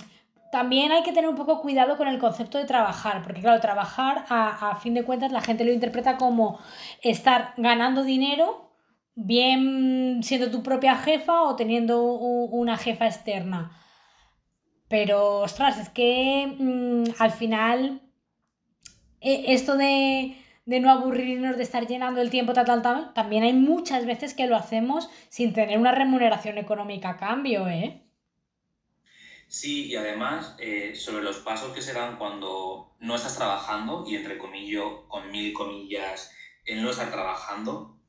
también 0.53 0.91
hay 0.91 1.01
que 1.01 1.13
tener 1.13 1.27
un 1.27 1.35
poco 1.35 1.61
cuidado 1.61 1.97
con 1.97 2.07
el 2.07 2.19
concepto 2.19 2.59
de 2.59 2.65
trabajar, 2.65 3.23
porque 3.23 3.41
claro, 3.41 3.59
trabajar 3.59 4.23
a, 4.29 4.75
fin 4.75 4.93
de 4.93 5.03
cuentas 5.03 5.31
la 5.31 5.41
gente 5.41 5.65
lo 5.65 5.73
interpreta 5.73 6.15
como 6.15 6.59
estar 7.01 7.55
ganando 7.57 8.03
dinero, 8.03 8.71
bien 9.15 10.19
siendo 10.21 10.51
tu 10.51 10.61
propia 10.61 10.95
jefa 10.95 11.41
o 11.41 11.55
teniendo 11.55 12.03
una 12.03 12.77
jefa 12.77 13.07
externa. 13.07 13.71
Pero, 14.87 15.39
ostras, 15.39 15.79
es 15.79 15.89
que 15.89 16.55
mm, 16.59 17.15
al 17.17 17.31
final 17.31 18.03
e, 19.21 19.55
esto 19.55 19.75
de, 19.75 20.37
de, 20.67 20.79
no 20.79 20.91
aburrirnos, 20.91 21.57
de 21.57 21.63
estar 21.63 21.87
llenando 21.87 22.21
el 22.21 22.29
tiempo, 22.29 22.53
tal, 22.53 22.67
tal, 22.67 22.83
tal, 22.83 23.11
también 23.15 23.41
hay 23.43 23.53
muchas 23.53 24.05
veces 24.05 24.35
que 24.35 24.45
lo 24.45 24.55
hacemos 24.55 25.09
sin 25.29 25.51
tener 25.51 25.79
una 25.79 25.93
remuneración 25.93 26.59
económica 26.59 27.09
a 27.09 27.17
cambio, 27.17 27.67
¿eh? 27.67 28.02
Sí, 29.47 29.87
y 29.87 29.95
además 29.95 30.55
eh, 30.59 30.95
sobre 30.95 31.23
los 31.23 31.37
pasos 31.37 31.73
que 31.73 31.81
se 31.81 31.93
dan 31.93 32.17
cuando 32.17 32.95
no 32.99 33.15
estás 33.15 33.37
trabajando, 33.37 34.03
y 34.07 34.15
entre 34.15 34.37
comillas, 34.37 34.83
con 35.07 35.29
mil 35.31 35.53
comillas, 35.53 36.31
el 36.65 36.81
no 36.81 36.89
estar 36.89 37.11
trabajando, 37.11 37.99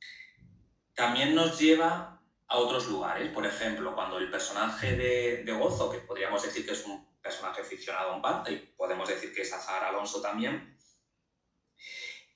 también 0.94 1.34
nos 1.34 1.58
lleva 1.58 2.22
a 2.46 2.56
otros 2.56 2.86
lugares. 2.86 3.30
Por 3.30 3.46
ejemplo, 3.46 3.94
cuando 3.94 4.18
el 4.18 4.30
personaje 4.30 4.96
de, 4.96 5.44
de 5.44 5.52
Gozo, 5.52 5.90
que 5.90 5.98
podríamos 5.98 6.42
decir 6.42 6.64
que 6.64 6.72
es 6.72 6.86
un 6.86 7.06
personaje 7.20 7.62
ficcionado 7.64 8.14
en 8.14 8.22
parte, 8.22 8.52
y 8.52 8.56
podemos 8.76 9.08
decir 9.08 9.34
que 9.34 9.42
es 9.42 9.52
Azar 9.52 9.84
Alonso 9.84 10.20
también, 10.20 10.76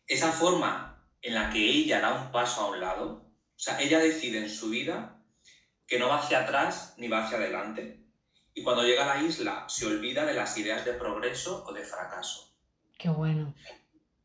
esa 0.06 0.32
forma 0.32 1.06
en 1.22 1.34
la 1.34 1.50
que 1.50 1.58
ella 1.58 2.00
da 2.00 2.14
un 2.14 2.32
paso 2.32 2.62
a 2.62 2.70
un 2.70 2.80
lado, 2.80 3.30
o 3.54 3.58
sea, 3.58 3.80
ella 3.80 3.98
decide 3.98 4.38
en 4.38 4.50
su 4.50 4.70
vida 4.70 5.22
que 5.86 5.98
no 5.98 6.08
va 6.08 6.18
hacia 6.18 6.40
atrás 6.40 6.94
ni 6.96 7.08
va 7.08 7.24
hacia 7.24 7.38
adelante, 7.38 8.07
y 8.58 8.62
cuando 8.64 8.82
llega 8.82 9.04
a 9.04 9.16
la 9.16 9.22
isla 9.22 9.64
se 9.68 9.86
olvida 9.86 10.26
de 10.26 10.34
las 10.34 10.58
ideas 10.58 10.84
de 10.84 10.94
progreso 10.94 11.64
o 11.64 11.72
de 11.72 11.84
fracaso. 11.84 12.52
Qué 12.98 13.08
bueno. 13.08 13.54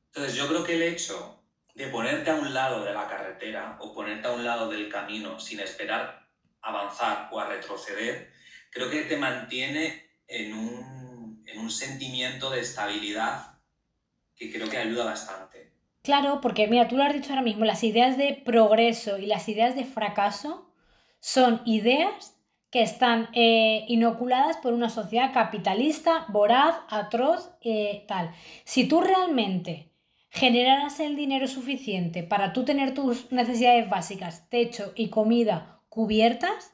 Entonces 0.07 0.33
yo 0.33 0.47
creo 0.47 0.63
que 0.63 0.73
el 0.73 0.81
hecho 0.81 1.43
de 1.75 1.87
ponerte 1.89 2.31
a 2.31 2.35
un 2.35 2.51
lado 2.51 2.83
de 2.83 2.93
la 2.93 3.07
carretera 3.07 3.77
o 3.79 3.93
ponerte 3.93 4.27
a 4.27 4.31
un 4.31 4.43
lado 4.43 4.69
del 4.69 4.89
camino 4.89 5.39
sin 5.39 5.59
esperar 5.59 6.27
avanzar 6.61 7.29
o 7.31 7.39
a 7.39 7.47
retroceder, 7.47 8.31
creo 8.71 8.89
que 8.89 9.03
te 9.03 9.17
mantiene 9.17 10.09
en 10.27 10.53
un, 10.55 11.43
en 11.45 11.59
un 11.59 11.69
sentimiento 11.69 12.49
de 12.49 12.61
estabilidad 12.61 13.59
que 14.35 14.51
creo 14.51 14.67
que 14.67 14.77
ayuda 14.77 15.05
bastante. 15.05 15.73
Claro, 16.01 16.41
porque 16.41 16.67
mira, 16.67 16.87
tú 16.87 16.97
lo 16.97 17.03
has 17.03 17.13
dicho 17.13 17.29
ahora 17.29 17.43
mismo, 17.43 17.65
las 17.65 17.83
ideas 17.83 18.17
de 18.17 18.41
progreso 18.43 19.19
y 19.19 19.27
las 19.27 19.47
ideas 19.47 19.75
de 19.75 19.85
fracaso 19.85 20.73
son 21.19 21.61
ideas 21.65 22.32
que 22.73 22.81
están 22.81 23.29
eh, 23.33 23.85
inoculadas 23.87 24.57
por 24.57 24.73
una 24.73 24.89
sociedad 24.89 25.31
capitalista, 25.31 26.25
voraz, 26.29 26.75
atroz, 26.89 27.51
eh, 27.61 28.03
tal. 28.07 28.31
Si 28.63 28.87
tú 28.87 28.99
realmente 28.99 29.91
generaras 30.31 30.99
el 30.99 31.15
dinero 31.15 31.45
suficiente 31.45 32.23
para 32.23 32.51
tú 32.51 32.65
tener 32.65 32.95
tus 32.95 33.31
necesidades 33.31 33.87
básicas, 33.91 34.49
techo 34.49 34.91
y 34.95 35.09
comida 35.09 35.81
cubiertas, 35.87 36.73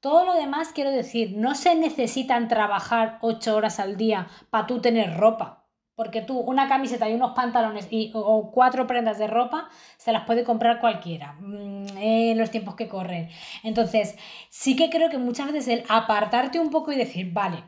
todo 0.00 0.26
lo 0.26 0.34
demás, 0.34 0.72
quiero 0.74 0.90
decir, 0.90 1.32
no 1.34 1.54
se 1.54 1.74
necesitan 1.74 2.48
trabajar 2.48 3.16
ocho 3.22 3.56
horas 3.56 3.80
al 3.80 3.96
día 3.96 4.28
para 4.50 4.66
tú 4.66 4.82
tener 4.82 5.16
ropa. 5.16 5.59
Porque 6.00 6.22
tú 6.22 6.38
una 6.38 6.66
camiseta 6.66 7.10
y 7.10 7.12
unos 7.12 7.32
pantalones 7.32 7.86
y, 7.90 8.10
o 8.14 8.50
cuatro 8.50 8.86
prendas 8.86 9.18
de 9.18 9.26
ropa 9.26 9.68
se 9.98 10.12
las 10.12 10.24
puede 10.24 10.44
comprar 10.44 10.80
cualquiera 10.80 11.34
mm, 11.40 11.98
en 11.98 12.38
los 12.38 12.50
tiempos 12.50 12.74
que 12.74 12.88
corren. 12.88 13.28
Entonces, 13.64 14.16
sí 14.48 14.76
que 14.76 14.88
creo 14.88 15.10
que 15.10 15.18
muchas 15.18 15.52
veces 15.52 15.68
el 15.68 15.84
apartarte 15.90 16.58
un 16.58 16.70
poco 16.70 16.90
y 16.90 16.96
decir, 16.96 17.34
vale, 17.34 17.62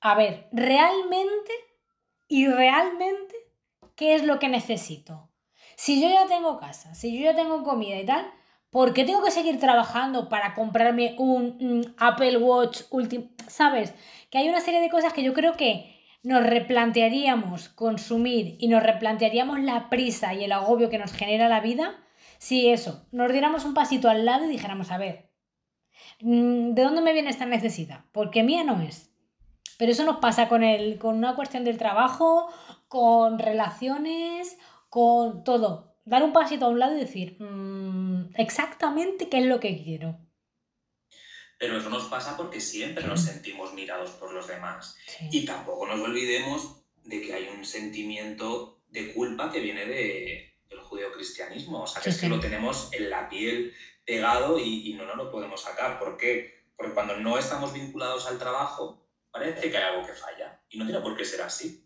a 0.00 0.14
ver, 0.14 0.46
realmente 0.52 1.50
y 2.28 2.46
realmente, 2.46 3.34
¿qué 3.96 4.14
es 4.14 4.22
lo 4.22 4.38
que 4.38 4.48
necesito? 4.48 5.28
Si 5.74 6.00
yo 6.00 6.08
ya 6.08 6.26
tengo 6.28 6.60
casa, 6.60 6.94
si 6.94 7.12
yo 7.18 7.24
ya 7.24 7.34
tengo 7.34 7.64
comida 7.64 7.98
y 7.98 8.06
tal, 8.06 8.24
¿por 8.70 8.94
qué 8.94 9.02
tengo 9.02 9.24
que 9.24 9.32
seguir 9.32 9.58
trabajando 9.58 10.28
para 10.28 10.54
comprarme 10.54 11.16
un 11.18 11.92
Apple 11.98 12.36
Watch 12.36 12.82
último? 12.90 13.30
¿Sabes? 13.48 13.96
Que 14.30 14.38
hay 14.38 14.48
una 14.48 14.60
serie 14.60 14.80
de 14.80 14.90
cosas 14.90 15.12
que 15.12 15.24
yo 15.24 15.34
creo 15.34 15.56
que 15.56 15.97
nos 16.22 16.44
replantearíamos 16.44 17.68
consumir 17.68 18.56
y 18.58 18.68
nos 18.68 18.82
replantearíamos 18.82 19.60
la 19.60 19.88
prisa 19.88 20.34
y 20.34 20.44
el 20.44 20.52
agobio 20.52 20.90
que 20.90 20.98
nos 20.98 21.12
genera 21.12 21.48
la 21.48 21.60
vida 21.60 21.98
si 22.38 22.68
eso, 22.68 23.06
nos 23.10 23.32
diéramos 23.32 23.64
un 23.64 23.74
pasito 23.74 24.08
al 24.08 24.24
lado 24.24 24.44
y 24.44 24.48
dijéramos, 24.48 24.90
a 24.92 24.98
ver, 24.98 25.30
mm, 26.20 26.70
¿de 26.72 26.82
dónde 26.82 27.02
me 27.02 27.12
viene 27.12 27.30
esta 27.30 27.46
necesidad? 27.46 28.04
Porque 28.12 28.44
mía 28.44 28.64
no 28.64 28.80
es. 28.80 29.12
Pero 29.76 29.92
eso 29.92 30.04
nos 30.04 30.18
pasa 30.18 30.48
con, 30.48 30.62
el, 30.62 30.98
con 30.98 31.16
una 31.16 31.34
cuestión 31.36 31.64
del 31.64 31.78
trabajo, 31.78 32.48
con 32.88 33.38
relaciones, 33.38 34.56
con 34.88 35.44
todo. 35.44 35.96
Dar 36.04 36.22
un 36.22 36.32
pasito 36.32 36.66
a 36.66 36.68
un 36.68 36.78
lado 36.78 36.96
y 36.96 37.00
decir, 37.00 37.36
mm, 37.40 38.34
exactamente 38.34 39.28
qué 39.28 39.38
es 39.38 39.46
lo 39.46 39.60
que 39.60 39.82
quiero. 39.82 40.16
Pero 41.58 41.76
eso 41.76 41.90
nos 41.90 42.04
pasa 42.04 42.36
porque 42.36 42.60
siempre 42.60 43.04
nos 43.04 43.22
sentimos 43.22 43.74
mirados 43.74 44.10
por 44.12 44.32
los 44.32 44.46
demás. 44.46 44.96
Y 45.30 45.44
tampoco 45.44 45.86
nos 45.86 46.00
olvidemos 46.00 46.76
de 47.04 47.20
que 47.20 47.34
hay 47.34 47.48
un 47.48 47.64
sentimiento 47.64 48.80
de 48.88 49.12
culpa 49.12 49.50
que 49.50 49.60
viene 49.60 49.84
de, 49.84 50.54
del 50.68 50.80
judeocristianismo. 50.80 51.82
O 51.82 51.86
sea, 51.86 52.00
que 52.00 52.10
es 52.10 52.20
que 52.20 52.28
lo 52.28 52.38
tenemos 52.38 52.90
en 52.92 53.10
la 53.10 53.28
piel 53.28 53.74
pegado 54.04 54.58
y, 54.58 54.94
no, 54.94 55.04
no 55.04 55.16
lo 55.16 55.30
podemos 55.30 55.60
sacar. 55.60 55.98
¿Por 55.98 56.16
qué? 56.16 56.62
Porque 56.76 56.94
cuando 56.94 57.16
no 57.16 57.38
estamos 57.38 57.72
vinculados 57.72 58.26
al 58.26 58.38
trabajo, 58.38 59.04
parece 59.30 59.70
que 59.70 59.76
hay 59.76 59.84
algo 59.94 60.06
que 60.06 60.14
falla. 60.14 60.60
Y 60.70 60.78
no 60.78 60.86
tiene 60.86 61.00
por 61.00 61.16
qué 61.16 61.24
ser 61.24 61.42
así. 61.42 61.84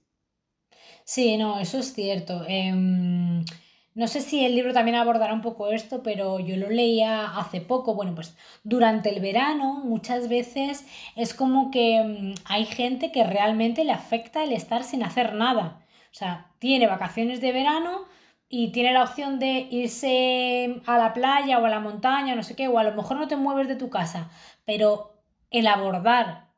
Sí, 1.05 1.37
no, 1.37 1.59
eso 1.59 1.79
es 1.79 1.95
cierto. 1.95 2.45
Em, 2.47 3.45
no 3.94 4.06
sé 4.08 4.20
si 4.20 4.44
el 4.44 4.54
libro 4.54 4.72
también 4.72 4.96
abordará 4.96 5.34
un 5.34 5.42
poco 5.42 5.68
esto, 5.68 6.02
pero 6.02 6.38
yo 6.40 6.56
lo 6.56 6.70
leía 6.70 7.37
hace 7.37 7.61
poco. 7.61 7.94
Bueno, 7.94 8.14
pues 8.14 8.37
durante 8.64 9.11
el 9.11 9.20
verano 9.20 9.82
muchas 9.84 10.28
veces 10.28 10.87
es 11.16 11.34
como 11.34 11.70
que 11.70 12.02
mm, 12.02 12.34
hay 12.46 12.64
gente 12.64 13.12
que 13.12 13.25
realmente 13.25 13.84
le 13.84 13.92
afecta 13.92 14.44
el 14.44 14.52
estar 14.52 14.84
sin 14.84 15.02
hacer 15.02 15.34
nada. 15.34 15.80
O 16.11 16.14
sea, 16.14 16.50
tiene 16.58 16.87
vacaciones 16.87 17.40
de 17.40 17.52
verano, 17.52 18.06
y 18.54 18.68
tiene 18.70 18.92
la 18.92 19.04
opción 19.04 19.38
de 19.38 19.66
irse 19.70 20.82
a 20.84 20.99
la 20.99 21.14
playa 21.14 21.58
o 21.58 21.64
a 21.64 21.70
la 21.70 21.80
montaña, 21.80 22.37
no 22.37 22.42
sé 22.42 22.54
qué, 22.54 22.68
o 22.68 22.78
a 22.78 22.84
lo 22.84 22.92
mejor 22.92 23.16
no 23.16 23.26
te 23.26 23.37
mueves 23.37 23.66
de 23.66 23.76
tu 23.76 23.88
casa, 23.88 24.30
pero 24.66 25.22
el 25.50 25.66
abordar 25.66 26.49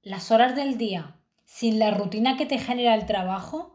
las 0.00 0.30
horas 0.30 0.56
del 0.56 0.78
día 0.78 1.16
sin 1.44 1.78
la 1.78 1.90
rutina 1.90 2.38
que 2.38 2.46
te 2.46 2.56
genera 2.56 2.94
el 2.94 3.04
trabajo, 3.04 3.73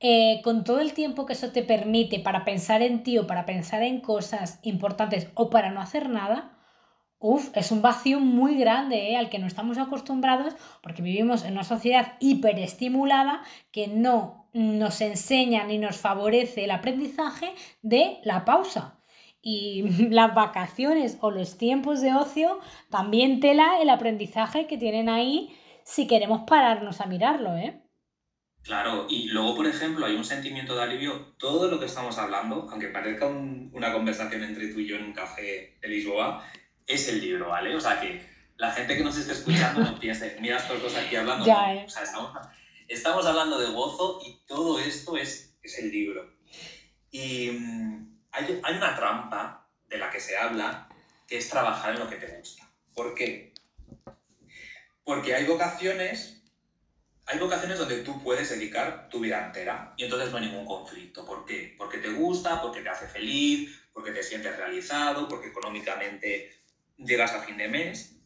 eh, 0.00 0.40
con 0.42 0.64
todo 0.64 0.80
el 0.80 0.92
tiempo 0.92 1.26
que 1.26 1.32
eso 1.32 1.50
te 1.50 1.62
permite 1.62 2.20
para 2.20 2.44
pensar 2.44 2.82
en 2.82 3.02
ti 3.02 3.18
o 3.18 3.26
para 3.26 3.46
pensar 3.46 3.82
en 3.82 4.00
cosas 4.00 4.60
importantes 4.62 5.28
o 5.34 5.50
para 5.50 5.70
no 5.70 5.80
hacer 5.80 6.08
nada, 6.08 6.58
Uf, 7.20 7.50
es 7.56 7.72
un 7.72 7.82
vacío 7.82 8.20
muy 8.20 8.56
grande 8.56 9.10
¿eh? 9.10 9.16
al 9.16 9.28
que 9.28 9.40
no 9.40 9.48
estamos 9.48 9.76
acostumbrados 9.76 10.54
porque 10.82 11.02
vivimos 11.02 11.44
en 11.44 11.54
una 11.54 11.64
sociedad 11.64 12.12
hiperestimulada 12.20 13.42
que 13.72 13.88
no 13.88 14.48
nos 14.52 15.00
enseña 15.00 15.64
ni 15.64 15.78
nos 15.78 15.96
favorece 15.96 16.64
el 16.64 16.70
aprendizaje 16.70 17.54
de 17.82 18.20
la 18.22 18.44
pausa. 18.44 19.00
Y 19.42 19.82
las 20.10 20.32
vacaciones 20.32 21.18
o 21.20 21.32
los 21.32 21.58
tiempos 21.58 22.00
de 22.00 22.14
ocio 22.14 22.60
también 22.88 23.40
tela 23.40 23.80
el 23.80 23.90
aprendizaje 23.90 24.68
que 24.68 24.78
tienen 24.78 25.08
ahí 25.08 25.56
si 25.84 26.06
queremos 26.06 26.42
pararnos 26.46 27.00
a 27.00 27.06
mirarlo, 27.06 27.56
¿eh? 27.56 27.82
Claro, 28.62 29.06
y 29.08 29.28
luego, 29.28 29.56
por 29.56 29.66
ejemplo, 29.66 30.04
hay 30.04 30.14
un 30.14 30.24
sentimiento 30.24 30.76
de 30.76 30.82
alivio. 30.82 31.34
Todo 31.38 31.68
lo 31.68 31.80
que 31.80 31.86
estamos 31.86 32.18
hablando, 32.18 32.68
aunque 32.70 32.88
parezca 32.88 33.26
una 33.26 33.92
conversación 33.92 34.44
entre 34.44 34.68
tú 34.68 34.80
y 34.80 34.86
yo 34.86 34.96
en 34.96 35.04
un 35.04 35.12
café 35.12 35.78
de 35.80 35.88
Lisboa, 35.88 36.44
es 36.86 37.08
el 37.08 37.20
libro, 37.20 37.48
¿vale? 37.48 37.74
O 37.74 37.80
sea, 37.80 38.00
que 38.00 38.20
la 38.56 38.70
gente 38.72 38.96
que 38.96 39.04
nos 39.04 39.16
esté 39.16 39.32
escuchando 39.32 39.80
no 39.80 39.98
piense, 39.98 40.36
mira 40.40 40.58
estos 40.58 40.82
dos 40.82 40.96
aquí 40.96 41.16
hablando. 41.16 41.46
Ya, 41.46 41.74
eh. 41.74 41.84
O 41.86 41.88
sea, 41.88 42.02
estamos, 42.88 43.26
hablando 43.26 43.58
de 43.58 43.70
gozo 43.70 44.20
y 44.26 44.40
todo 44.46 44.78
esto 44.78 45.16
es, 45.16 45.56
es 45.62 45.78
el 45.78 45.90
libro. 45.90 46.34
Y 47.10 47.50
mm, 47.50 48.18
hay, 48.32 48.60
hay 48.62 48.74
una 48.76 48.96
trampa 48.96 49.68
de 49.88 49.98
la 49.98 50.10
que 50.10 50.20
se 50.20 50.36
habla, 50.36 50.88
que 51.26 51.38
es 51.38 51.48
trabajar 51.48 51.94
en 51.94 52.00
lo 52.00 52.08
que 52.10 52.16
te 52.16 52.36
gusta. 52.36 52.68
¿Por 52.94 53.14
qué? 53.14 53.54
Porque 55.04 55.34
hay 55.34 55.46
vocaciones, 55.46 56.37
hay 57.30 57.38
vocaciones 57.38 57.78
donde 57.78 57.98
tú 57.98 58.22
puedes 58.22 58.48
dedicar 58.48 59.10
tu 59.10 59.20
vida 59.20 59.44
entera 59.44 59.92
y 59.98 60.04
entonces 60.04 60.30
no 60.30 60.38
hay 60.38 60.46
ningún 60.46 60.64
conflicto. 60.64 61.26
¿Por 61.26 61.44
qué? 61.44 61.74
Porque 61.76 61.98
te 61.98 62.08
gusta, 62.08 62.62
porque 62.62 62.80
te 62.80 62.88
hace 62.88 63.06
feliz, 63.06 63.78
porque 63.92 64.12
te 64.12 64.22
sientes 64.22 64.56
realizado, 64.56 65.28
porque 65.28 65.48
económicamente 65.48 66.56
llegas 66.96 67.32
a 67.32 67.42
fin 67.42 67.58
de 67.58 67.68
mes. 67.68 68.16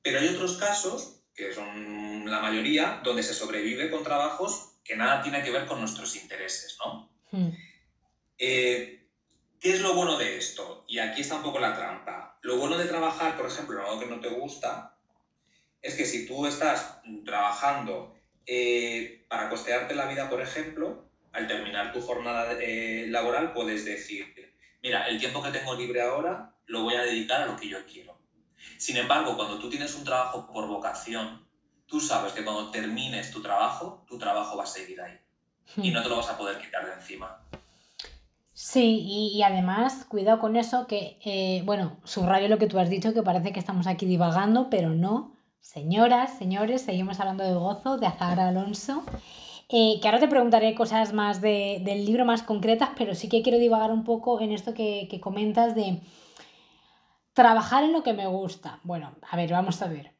Pero 0.00 0.20
hay 0.20 0.28
otros 0.28 0.56
casos, 0.56 1.22
que 1.34 1.52
son 1.52 2.30
la 2.30 2.40
mayoría, 2.40 3.02
donde 3.04 3.22
se 3.22 3.34
sobrevive 3.34 3.90
con 3.90 4.02
trabajos 4.02 4.76
que 4.82 4.96
nada 4.96 5.22
tiene 5.22 5.42
que 5.42 5.50
ver 5.50 5.66
con 5.66 5.78
nuestros 5.78 6.16
intereses, 6.16 6.78
¿no? 6.82 7.12
Hmm. 7.30 7.50
Eh, 8.38 9.06
¿Qué 9.60 9.72
es 9.74 9.80
lo 9.80 9.92
bueno 9.92 10.16
de 10.16 10.38
esto? 10.38 10.86
Y 10.88 10.98
aquí 10.98 11.20
está 11.20 11.36
un 11.36 11.42
poco 11.42 11.58
la 11.58 11.76
trampa. 11.76 12.38
Lo 12.40 12.56
bueno 12.56 12.78
de 12.78 12.86
trabajar, 12.86 13.36
por 13.36 13.44
ejemplo, 13.44 13.78
en 13.78 13.84
algo 13.84 14.00
que 14.00 14.06
no 14.06 14.18
te 14.18 14.30
gusta, 14.30 14.96
es 15.82 15.94
que 15.94 16.06
si 16.06 16.26
tú 16.26 16.46
estás 16.46 17.02
trabajando 17.26 18.16
eh, 18.46 19.24
para 19.28 19.48
costearte 19.48 19.94
la 19.94 20.06
vida, 20.06 20.28
por 20.28 20.40
ejemplo, 20.40 21.04
al 21.32 21.46
terminar 21.46 21.92
tu 21.92 22.00
jornada 22.00 22.54
eh, 22.60 23.06
laboral 23.08 23.52
puedes 23.52 23.84
decir, 23.84 24.34
mira, 24.82 25.06
el 25.08 25.18
tiempo 25.18 25.42
que 25.42 25.50
tengo 25.50 25.74
libre 25.74 26.02
ahora 26.02 26.54
lo 26.66 26.82
voy 26.82 26.94
a 26.94 27.02
dedicar 27.02 27.42
a 27.42 27.46
lo 27.46 27.56
que 27.56 27.68
yo 27.68 27.78
quiero. 27.86 28.18
Sin 28.78 28.96
embargo, 28.96 29.36
cuando 29.36 29.58
tú 29.58 29.68
tienes 29.68 29.94
un 29.94 30.04
trabajo 30.04 30.50
por 30.52 30.66
vocación, 30.66 31.46
tú 31.86 32.00
sabes 32.00 32.32
que 32.32 32.44
cuando 32.44 32.70
termines 32.70 33.30
tu 33.30 33.42
trabajo, 33.42 34.04
tu 34.08 34.18
trabajo 34.18 34.56
va 34.56 34.64
a 34.64 34.66
seguir 34.66 35.00
ahí. 35.00 35.18
Y 35.76 35.90
hmm. 35.90 35.94
no 35.94 36.02
te 36.02 36.08
lo 36.08 36.16
vas 36.16 36.28
a 36.28 36.38
poder 36.38 36.58
quitar 36.58 36.86
de 36.86 36.94
encima. 36.94 37.40
Sí, 38.62 39.00
y, 39.02 39.42
además, 39.42 40.04
cuidado 40.04 40.38
con 40.38 40.54
eso, 40.54 40.86
que, 40.86 41.18
eh, 41.24 41.62
bueno, 41.64 41.96
subrayo 42.04 42.46
lo 42.46 42.58
que 42.58 42.66
tú 42.66 42.78
has 42.78 42.90
dicho, 42.90 43.14
que 43.14 43.22
parece 43.22 43.52
que 43.52 43.58
estamos 43.58 43.86
aquí 43.86 44.04
divagando, 44.04 44.68
pero 44.68 44.90
no. 44.90 45.34
Señoras, 45.60 46.36
señores, 46.38 46.82
seguimos 46.82 47.20
hablando 47.20 47.44
de 47.44 47.54
gozo, 47.54 47.98
de 47.98 48.06
Azahara 48.06 48.48
Alonso. 48.48 49.04
Eh, 49.68 50.00
que 50.00 50.08
ahora 50.08 50.18
te 50.18 50.26
preguntaré 50.26 50.74
cosas 50.74 51.12
más 51.12 51.40
del 51.40 52.04
libro 52.04 52.24
más 52.24 52.42
concretas, 52.42 52.90
pero 52.96 53.14
sí 53.14 53.28
que 53.28 53.42
quiero 53.42 53.58
divagar 53.58 53.92
un 53.92 54.02
poco 54.02 54.40
en 54.40 54.50
esto 54.50 54.74
que, 54.74 55.06
que 55.08 55.20
comentas 55.20 55.76
de 55.76 56.00
trabajar 57.34 57.84
en 57.84 57.92
lo 57.92 58.02
que 58.02 58.14
me 58.14 58.26
gusta. 58.26 58.80
Bueno, 58.82 59.14
a 59.30 59.36
ver, 59.36 59.52
vamos 59.52 59.80
a 59.82 59.88
ver. 59.88 60.16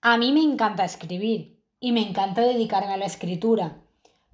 A 0.00 0.16
mí 0.16 0.32
me 0.32 0.42
encanta 0.42 0.84
escribir 0.84 1.62
y 1.78 1.92
me 1.92 2.00
encanta 2.00 2.40
dedicarme 2.40 2.94
a 2.94 2.96
la 2.96 3.06
escritura. 3.06 3.83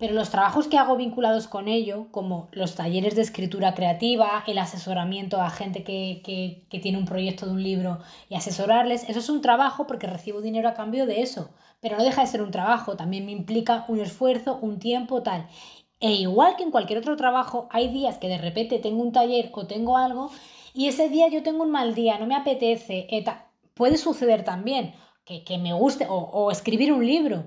Pero 0.00 0.14
los 0.14 0.30
trabajos 0.30 0.66
que 0.66 0.78
hago 0.78 0.96
vinculados 0.96 1.46
con 1.46 1.68
ello, 1.68 2.06
como 2.10 2.48
los 2.52 2.74
talleres 2.74 3.16
de 3.16 3.20
escritura 3.20 3.74
creativa, 3.74 4.42
el 4.46 4.56
asesoramiento 4.56 5.42
a 5.42 5.50
gente 5.50 5.84
que, 5.84 6.22
tiene 6.70 6.96
un 6.96 7.04
proyecto 7.04 7.44
de 7.44 7.52
un 7.52 7.62
libro 7.62 7.98
y 8.30 8.34
asesorarles, 8.34 9.06
eso 9.10 9.18
es 9.18 9.28
un 9.28 9.42
trabajo 9.42 9.86
porque 9.86 10.06
recibo 10.06 10.40
dinero 10.40 10.70
a 10.70 10.74
cambio 10.74 11.04
de 11.04 11.20
eso. 11.20 11.50
Pero 11.80 11.98
no 11.98 12.04
deja 12.04 12.22
de 12.22 12.28
ser 12.28 12.40
un 12.40 12.50
trabajo, 12.50 12.96
también 12.96 13.26
me 13.26 13.32
implica 13.32 13.84
un 13.88 14.00
esfuerzo, 14.00 14.58
un 14.62 14.78
tiempo, 14.78 15.22
tal. 15.22 15.46
E 16.00 16.12
igual 16.12 16.56
que 16.56 16.62
en 16.62 16.70
cualquier 16.70 17.00
otro 17.00 17.16
trabajo, 17.16 17.68
hay 17.70 17.88
días 17.88 18.16
que 18.16 18.28
de 18.28 18.38
repente 18.38 18.78
tengo 18.78 19.02
un 19.02 19.12
taller 19.12 19.50
o 19.52 19.66
tengo 19.66 19.98
algo 19.98 20.30
y 20.72 20.88
ese 20.88 21.10
día 21.10 21.28
yo 21.28 21.42
tengo 21.42 21.62
un 21.62 21.70
mal 21.70 21.94
día, 21.94 22.18
no 22.18 22.24
me 22.26 22.36
apetece. 22.36 23.06
puede 23.74 23.98
suceder 23.98 24.44
también 24.44 24.94
que, 25.26 25.58
me 25.58 25.74
guste 25.74 26.06
o 26.08 26.50
escribir 26.50 26.90
un 26.90 27.04
libro 27.04 27.44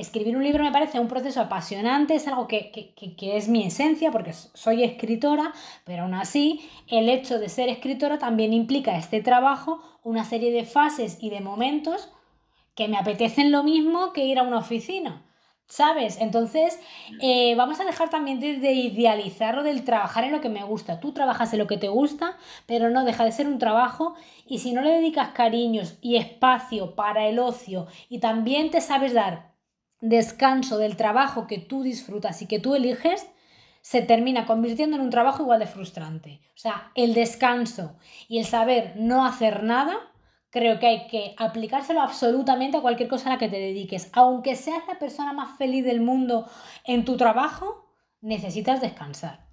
Escribir 0.00 0.34
un 0.34 0.42
libro 0.42 0.64
me 0.64 0.72
parece 0.72 0.98
un 0.98 1.08
proceso 1.08 1.42
apasionante, 1.42 2.14
es 2.14 2.26
algo 2.26 2.48
que, 2.48 2.94
es 3.20 3.48
mi 3.48 3.66
esencia 3.66 4.10
porque 4.10 4.32
soy 4.32 4.82
escritora, 4.82 5.52
pero 5.84 6.04
aún 6.04 6.14
así 6.14 6.66
el 6.88 7.10
hecho 7.10 7.38
de 7.38 7.50
ser 7.50 7.68
escritora 7.68 8.18
también 8.18 8.54
implica 8.54 8.96
este 8.96 9.20
trabajo, 9.20 9.82
una 10.02 10.24
serie 10.24 10.52
de 10.52 10.64
fases 10.64 11.18
y 11.20 11.28
de 11.28 11.42
momentos 11.42 12.08
que 12.74 12.88
me 12.88 12.96
apetecen 12.96 13.52
lo 13.52 13.62
mismo 13.62 14.14
que 14.14 14.24
ir 14.24 14.38
a 14.38 14.42
una 14.42 14.56
oficina. 14.56 15.22
¿Sabes? 15.66 16.18
Entonces, 16.18 16.80
eh, 17.20 17.54
vamos 17.54 17.78
a 17.78 17.84
dejar 17.84 18.08
también 18.08 18.40
de, 18.40 18.56
de, 18.56 18.72
idealizarlo 18.72 19.62
del 19.62 19.84
trabajar 19.84 20.24
en 20.24 20.32
lo 20.32 20.40
que 20.40 20.48
me 20.48 20.64
gusta. 20.64 20.98
Tú 20.98 21.12
trabajas 21.12 21.52
en 21.52 21.60
lo 21.60 21.68
que 21.68 21.76
te 21.76 21.86
gusta, 21.86 22.38
pero 22.66 22.90
no 22.90 23.04
deja 23.04 23.24
de 23.24 23.30
ser 23.30 23.46
un 23.46 23.58
trabajo 23.58 24.14
y 24.46 24.58
si 24.58 24.72
no 24.72 24.80
le 24.80 24.90
dedicas 24.90 25.28
cariños 25.28 25.96
y 26.00 26.16
espacio 26.16 26.96
para 26.96 27.28
el 27.28 27.38
ocio 27.38 27.86
y 28.08 28.18
también 28.18 28.70
te 28.70 28.80
sabes 28.80 29.12
dar 29.12 29.49
descanso 30.00 30.78
del 30.78 30.96
trabajo 30.96 31.46
que 31.46 31.58
tú 31.58 31.82
disfrutas 31.82 32.42
y 32.42 32.46
que 32.46 32.58
tú 32.58 32.74
eliges, 32.74 33.26
se 33.82 34.02
termina 34.02 34.46
convirtiendo 34.46 34.96
en 34.96 35.02
un 35.02 35.10
trabajo 35.10 35.42
igual 35.42 35.60
de 35.60 35.66
frustrante. 35.66 36.40
O 36.54 36.58
sea, 36.58 36.92
el 36.94 37.14
descanso 37.14 37.96
y 38.28 38.38
el 38.38 38.44
saber 38.44 38.94
no 38.96 39.24
hacer 39.24 39.62
nada, 39.62 39.96
creo 40.50 40.78
que 40.78 40.86
hay 40.86 41.06
que 41.06 41.34
aplicárselo 41.38 42.00
absolutamente 42.02 42.76
a 42.76 42.82
cualquier 42.82 43.08
cosa 43.08 43.28
a 43.28 43.32
la 43.34 43.38
que 43.38 43.48
te 43.48 43.58
dediques. 43.58 44.10
Aunque 44.12 44.56
seas 44.56 44.86
la 44.86 44.98
persona 44.98 45.32
más 45.32 45.56
feliz 45.56 45.84
del 45.84 46.00
mundo 46.00 46.50
en 46.84 47.04
tu 47.04 47.16
trabajo, 47.16 47.94
necesitas 48.20 48.80
descansar. 48.80 49.48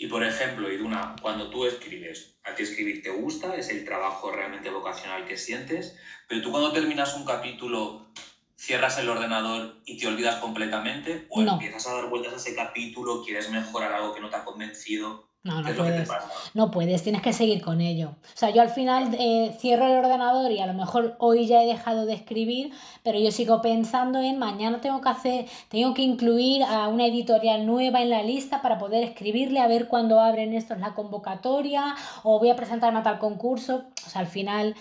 Y 0.00 0.06
por 0.06 0.24
ejemplo, 0.24 0.72
Iduna, 0.72 1.16
cuando 1.20 1.50
tú 1.50 1.66
escribes, 1.66 2.38
a 2.44 2.54
ti 2.54 2.62
escribir 2.62 3.02
te 3.02 3.10
gusta, 3.10 3.56
es 3.56 3.68
el 3.68 3.84
trabajo 3.84 4.30
realmente 4.30 4.70
vocacional 4.70 5.26
que 5.26 5.36
sientes, 5.36 5.98
pero 6.28 6.40
tú 6.40 6.52
cuando 6.52 6.72
terminas 6.72 7.16
un 7.16 7.24
capítulo 7.24 8.12
cierras 8.58 8.98
el 8.98 9.08
ordenador 9.08 9.76
y 9.86 9.96
te 9.96 10.08
olvidas 10.08 10.36
completamente 10.36 11.26
o 11.30 11.40
empiezas 11.40 11.86
a 11.86 11.94
dar 11.94 12.10
vueltas 12.10 12.32
a 12.32 12.36
ese 12.36 12.56
capítulo, 12.56 13.22
quieres 13.24 13.50
mejorar 13.50 13.92
algo 13.92 14.12
que 14.12 14.20
no 14.20 14.28
te 14.28 14.36
ha 14.36 14.44
convencido. 14.44 15.28
No, 15.44 15.62
no 15.62 15.72
puedes. 15.72 16.08
No 16.52 16.70
puedes, 16.72 17.02
tienes 17.04 17.22
que 17.22 17.32
seguir 17.32 17.62
con 17.62 17.80
ello. 17.80 18.08
O 18.10 18.36
sea, 18.36 18.50
yo 18.50 18.60
al 18.60 18.70
final 18.70 19.14
eh, 19.16 19.56
cierro 19.60 19.86
el 19.86 20.04
ordenador 20.04 20.50
y 20.50 20.58
a 20.58 20.66
lo 20.66 20.74
mejor 20.74 21.14
hoy 21.20 21.46
ya 21.46 21.62
he 21.62 21.66
dejado 21.66 22.04
de 22.04 22.14
escribir, 22.14 22.72
pero 23.04 23.20
yo 23.20 23.30
sigo 23.30 23.62
pensando 23.62 24.20
en 24.20 24.40
mañana 24.40 24.80
tengo 24.80 25.00
que 25.00 25.08
hacer, 25.08 25.46
tengo 25.68 25.94
que 25.94 26.02
incluir 26.02 26.64
a 26.64 26.88
una 26.88 27.06
editorial 27.06 27.64
nueva 27.64 28.02
en 28.02 28.10
la 28.10 28.24
lista 28.24 28.60
para 28.60 28.78
poder 28.78 29.04
escribirle 29.04 29.60
a 29.60 29.68
ver 29.68 29.86
cuándo 29.86 30.18
abren 30.20 30.52
esto 30.52 30.74
en 30.74 30.80
la 30.80 30.94
convocatoria 30.94 31.94
o 32.24 32.40
voy 32.40 32.50
a 32.50 32.56
presentarme 32.56 32.98
a 32.98 33.04
tal 33.04 33.20
concurso. 33.20 33.84
O 34.04 34.10
sea, 34.10 34.22
al 34.22 34.26
final 34.26 34.74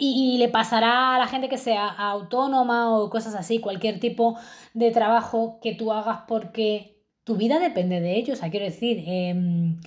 y, 0.00 0.38
le 0.38 0.48
pasará 0.48 1.14
a 1.14 1.18
la 1.18 1.26
gente 1.26 1.48
que 1.48 1.58
sea 1.58 1.88
autónoma 1.88 2.96
o 2.98 3.10
cosas 3.10 3.34
así, 3.34 3.60
cualquier 3.60 4.00
tipo 4.00 4.38
de 4.74 4.90
trabajo 4.90 5.58
que 5.62 5.74
tú 5.74 5.92
hagas 5.92 6.20
porque 6.26 6.96
tu 7.24 7.36
vida 7.36 7.58
depende 7.60 8.00
de 8.00 8.16
ello. 8.16 8.34
O 8.34 8.36
sea, 8.36 8.50
quiero 8.50 8.66
decir, 8.66 9.04
em, 9.06 9.80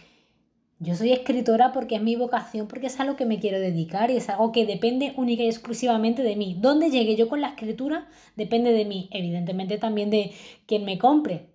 yo 0.80 0.95
soy 0.95 1.12
escritora 1.13 1.71
porque 1.71 1.95
es 1.95 2.02
mi 2.02 2.15
vocación, 2.15 2.67
porque 2.67 2.88
es 2.88 2.99
algo 2.99 3.15
que 3.15 3.26
me 3.26 3.39
quiero 3.39 3.60
dedicar 3.60 4.12
y 4.12 4.17
es 4.17 4.30
algo 4.30 4.52
que 4.52 4.65
depende 4.65 5.13
única 5.17 5.43
y 5.43 5.47
exclusivamente 5.47 6.23
de 6.23 6.36
mí. 6.36 6.58
Dónde 6.60 6.91
llegue 6.91 7.15
yo 7.15 7.30
con 7.30 7.41
la 7.41 7.49
escritura 7.49 8.08
depende 8.36 8.71
de 8.73 8.86
mí, 8.86 9.10
evidentemente 9.12 9.78
también 9.78 10.10
de 10.10 10.32
quien 10.67 10.86
me 10.86 10.97
compre. 10.97 11.47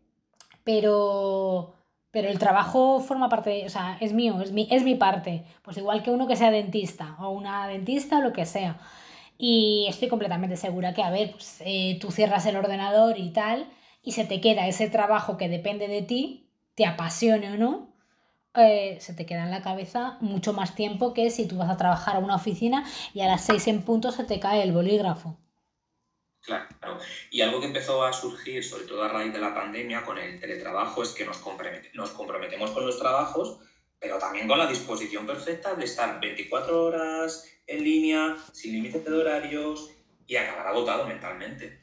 Pero 0.65 1.75
pero 2.11 2.29
el 2.29 2.39
trabajo 2.39 3.01
forma 3.01 3.29
parte, 3.29 3.65
o 3.67 3.69
sea, 3.71 3.99
es 4.01 4.13
mío, 4.13 4.41
es 4.41 4.53
mi, 4.53 4.67
es 4.71 4.83
mi 4.85 4.95
parte. 4.95 5.45
Pues 5.63 5.77
igual 5.77 6.03
que 6.03 6.11
uno 6.11 6.27
que 6.27 6.37
sea 6.37 6.51
dentista 6.51 7.17
o 7.21 7.31
una 7.31 7.67
dentista 7.69 8.19
o 8.19 8.23
lo 8.23 8.33
que 8.33 8.47
sea. 8.47 8.79
Y 9.39 9.87
estoy 9.89 10.09
completamente 10.09 10.57
segura 10.57 10.95
que, 10.95 11.03
a 11.03 11.11
ver, 11.11 11.33
pues, 11.33 11.63
eh, 11.65 11.99
tú 12.01 12.11
cierras 12.11 12.47
el 12.47 12.57
ordenador 12.57 13.19
y 13.19 13.31
tal, 13.33 13.67
y 14.03 14.13
se 14.13 14.25
te 14.25 14.41
queda 14.41 14.67
ese 14.67 14.89
trabajo 14.91 15.37
que 15.37 15.49
depende 15.49 15.89
de 15.89 16.03
ti, 16.03 16.51
te 16.75 16.87
apasione 16.87 17.53
o 17.53 17.57
no, 17.57 17.89
eh, 18.55 18.99
se 19.01 19.15
te 19.15 19.27
queda 19.27 19.45
en 19.45 19.51
la 19.51 19.63
cabeza 19.63 20.19
mucho 20.21 20.53
más 20.53 20.75
tiempo 20.75 21.15
que 21.15 21.31
si 21.31 21.47
tú 21.47 21.57
vas 21.59 21.71
a 21.71 21.77
trabajar 21.77 22.17
a 22.17 22.19
una 22.21 22.37
oficina 22.37 22.85
y 23.15 23.21
a 23.21 23.29
las 23.29 23.43
seis 23.43 23.69
en 23.69 23.83
punto 23.83 24.11
se 24.13 24.25
te 24.25 24.41
cae 24.41 24.63
el 24.63 24.73
bolígrafo. 24.73 25.37
Claro, 26.41 26.67
y 27.31 27.41
algo 27.43 27.61
que 27.61 27.67
empezó 27.67 28.05
a 28.05 28.13
surgir, 28.13 28.65
sobre 28.65 28.85
todo 28.85 29.03
a 29.03 29.09
raíz 29.09 29.33
de 29.33 29.39
la 29.39 29.55
pandemia, 29.55 30.05
con 30.05 30.19
el 30.19 30.41
teletrabajo, 30.41 31.03
es 31.03 31.11
que 31.11 31.27
nos, 31.27 31.43
nos 31.95 32.11
comprometemos 32.11 32.71
con 32.71 32.87
los 32.87 32.99
trabajos, 32.99 33.59
pero 33.99 34.19
también 34.19 34.49
con 34.49 34.59
la 34.59 34.67
disposición 34.67 35.27
perfecta 35.27 35.75
de 35.75 35.85
estar 35.85 36.21
24 36.21 36.85
horas 36.85 37.51
en 37.67 37.85
línea, 37.85 38.37
sin 38.53 38.73
límite 38.73 39.01
de 39.01 39.17
horarios 39.17 39.91
y 40.27 40.37
acabar 40.37 40.69
agotado 40.69 41.07
mentalmente. 41.07 41.81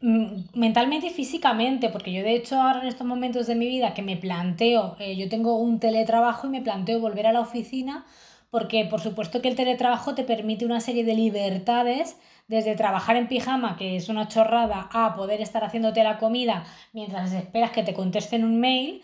Mm, 0.00 0.50
mentalmente 0.54 1.06
y 1.06 1.10
físicamente, 1.10 1.88
porque 1.88 2.12
yo 2.12 2.22
de 2.22 2.34
hecho 2.34 2.60
ahora 2.60 2.82
en 2.82 2.88
estos 2.88 3.06
momentos 3.06 3.46
de 3.46 3.54
mi 3.54 3.68
vida 3.68 3.94
que 3.94 4.02
me 4.02 4.16
planteo, 4.16 4.96
eh, 4.98 5.16
yo 5.16 5.30
tengo 5.30 5.56
un 5.56 5.80
teletrabajo 5.80 6.46
y 6.46 6.50
me 6.50 6.60
planteo 6.60 7.00
volver 7.00 7.26
a 7.26 7.32
la 7.32 7.40
oficina, 7.40 8.04
porque 8.50 8.84
por 8.84 9.00
supuesto 9.00 9.40
que 9.40 9.48
el 9.48 9.56
teletrabajo 9.56 10.14
te 10.14 10.24
permite 10.24 10.66
una 10.66 10.80
serie 10.80 11.04
de 11.04 11.14
libertades, 11.14 12.18
desde 12.46 12.76
trabajar 12.76 13.16
en 13.16 13.28
pijama, 13.28 13.76
que 13.76 13.96
es 13.96 14.08
una 14.08 14.28
chorrada, 14.28 14.88
a 14.92 15.14
poder 15.14 15.40
estar 15.40 15.64
haciéndote 15.64 16.02
la 16.02 16.18
comida 16.18 16.64
mientras 16.92 17.32
esperas 17.32 17.70
que 17.70 17.82
te 17.82 17.94
contesten 17.94 18.44
un 18.44 18.60
mail. 18.60 19.02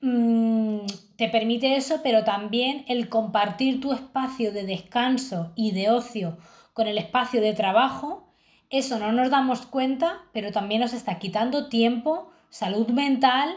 Mm, 0.00 0.86
te 1.16 1.28
permite 1.28 1.76
eso, 1.76 2.00
pero 2.02 2.24
también 2.24 2.84
el 2.88 3.08
compartir 3.08 3.80
tu 3.80 3.92
espacio 3.92 4.52
de 4.52 4.64
descanso 4.64 5.52
y 5.56 5.72
de 5.72 5.90
ocio 5.90 6.38
con 6.72 6.86
el 6.86 6.98
espacio 6.98 7.40
de 7.40 7.54
trabajo 7.54 8.28
eso 8.70 8.98
no 8.98 9.12
nos 9.12 9.30
damos 9.30 9.64
cuenta, 9.64 10.20
pero 10.32 10.52
también 10.52 10.82
nos 10.82 10.92
está 10.92 11.18
quitando 11.18 11.68
tiempo, 11.70 12.30
salud 12.50 12.88
mental 12.88 13.56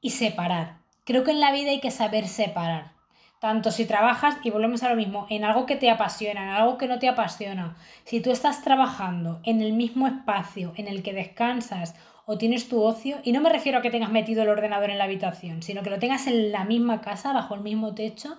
y 0.00 0.10
separar. 0.10 0.78
Creo 1.04 1.22
que 1.22 1.30
en 1.30 1.40
la 1.40 1.52
vida 1.52 1.70
hay 1.70 1.80
que 1.80 1.92
saber 1.92 2.26
separar. 2.26 2.94
Tanto 3.40 3.70
si 3.70 3.86
trabajas, 3.86 4.36
y 4.44 4.50
volvemos 4.50 4.82
a 4.82 4.90
lo 4.90 4.96
mismo, 4.96 5.26
en 5.30 5.44
algo 5.44 5.64
que 5.64 5.76
te 5.76 5.88
apasiona, 5.88 6.42
en 6.42 6.48
algo 6.50 6.76
que 6.76 6.86
no 6.86 6.98
te 6.98 7.08
apasiona. 7.08 7.74
Si 8.04 8.20
tú 8.20 8.30
estás 8.30 8.62
trabajando 8.62 9.40
en 9.44 9.62
el 9.62 9.72
mismo 9.72 10.06
espacio 10.06 10.74
en 10.76 10.88
el 10.88 11.02
que 11.02 11.14
descansas 11.14 11.94
o 12.26 12.36
tienes 12.36 12.68
tu 12.68 12.82
ocio, 12.82 13.16
y 13.24 13.32
no 13.32 13.40
me 13.40 13.48
refiero 13.48 13.78
a 13.78 13.82
que 13.82 13.90
tengas 13.90 14.10
metido 14.10 14.42
el 14.42 14.50
ordenador 14.50 14.90
en 14.90 14.98
la 14.98 15.04
habitación, 15.04 15.62
sino 15.62 15.82
que 15.82 15.88
lo 15.88 15.98
tengas 15.98 16.26
en 16.26 16.52
la 16.52 16.64
misma 16.64 17.00
casa, 17.00 17.32
bajo 17.32 17.54
el 17.54 17.62
mismo 17.62 17.94
techo, 17.94 18.38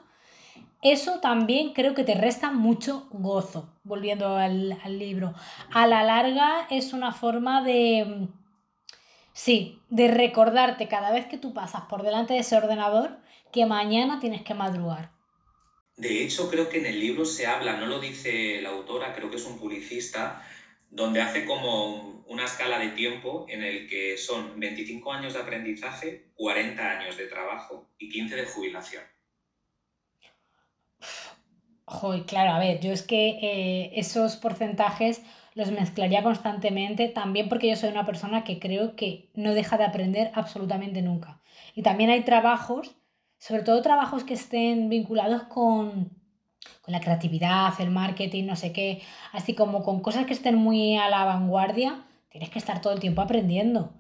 eso 0.84 1.20
también 1.20 1.74
creo 1.74 1.96
que 1.96 2.04
te 2.04 2.14
resta 2.14 2.52
mucho 2.52 3.08
gozo, 3.12 3.70
volviendo 3.84 4.36
al, 4.36 4.78
libro. 5.00 5.34
A 5.74 5.88
la 5.88 6.04
larga 6.04 6.68
es 6.70 6.94
una 6.94 7.12
forma 7.12 7.64
de, 7.64 8.28
sí, 9.34 9.80
de 9.90 10.10
recordarte 10.10 10.88
cada 10.88 11.12
vez 11.12 11.26
que 11.26 11.40
tú 11.40 11.54
pasas 11.54 11.82
por 11.90 12.04
delante 12.04 12.34
de 12.34 12.40
ese 12.40 12.56
ordenador 12.56 13.18
que 13.52 13.66
mañana 13.66 14.20
tienes 14.20 14.42
que 14.44 14.54
madrugar. 14.54 15.12
De 15.98 16.24
hecho, 16.24 16.50
creo 16.50 16.70
que 16.70 16.80
en 16.80 16.86
el 16.86 17.00
libro 17.00 17.26
se 17.26 17.46
habla, 17.46 17.78
no 17.78 17.86
lo 17.86 18.00
dice 18.00 18.62
la 18.62 18.70
autora, 18.70 19.14
creo 19.14 19.30
que 19.30 19.38
es 19.38 19.46
un 19.46 19.60
publicista, 19.60 20.42
donde 20.90 21.22
hace 21.22 21.46
como 21.46 22.24
una 22.28 22.46
escala 22.46 22.80
de 22.80 22.90
tiempo 22.90 23.46
en 23.50 23.64
el 23.64 23.88
que 23.88 24.18
son 24.18 24.60
25 24.60 25.12
años 25.12 25.34
de 25.34 25.40
aprendizaje, 25.40 26.32
40 26.36 27.00
años 27.00 27.18
de 27.18 27.28
trabajo 27.28 27.90
y 27.98 28.10
15 28.10 28.36
de 28.36 28.46
jubilación. 28.46 29.04
Joder, 31.86 32.24
claro, 32.24 32.52
a 32.52 32.60
ver, 32.60 32.80
yo 32.80 32.94
es 32.94 33.04
que 33.04 33.38
eh, 33.42 33.92
esos 33.96 34.38
porcentajes 34.38 35.22
los 35.56 35.72
mezclaría 35.72 36.24
constantemente, 36.24 37.10
también 37.10 37.50
porque 37.50 37.70
yo 37.70 37.76
soy 37.76 37.90
una 37.90 38.06
persona 38.06 38.44
que 38.46 38.60
creo 38.60 38.96
que 38.96 39.30
no 39.34 39.54
deja 39.54 39.78
de 39.78 39.84
aprender 39.84 40.32
absolutamente 40.34 41.02
nunca. 41.02 41.42
Y 41.76 41.82
también 41.82 42.10
hay 42.10 42.24
trabajos, 42.24 42.96
sobre 43.42 43.64
todo 43.64 43.82
trabajos 43.82 44.24
que 44.24 44.36
estén 44.36 44.88
vinculados 44.88 45.42
con, 45.44 46.12
con 46.84 46.92
la 46.92 47.00
creatividad, 47.00 47.74
el 47.80 47.90
marketing, 47.90 48.46
no 48.46 48.56
sé 48.56 48.72
qué, 48.72 49.02
así 49.32 49.56
como 49.56 49.82
con 49.82 50.00
cosas 50.00 50.28
que 50.28 50.34
estén 50.34 50.56
muy 50.56 50.96
a 50.96 51.10
la 51.10 51.26
vanguardia, 51.26 52.04
tienes 52.30 52.52
que 52.52 52.60
estar 52.60 52.82
todo 52.82 52.94
el 52.94 53.00
tiempo 53.00 53.20
aprendiendo. 53.24 53.94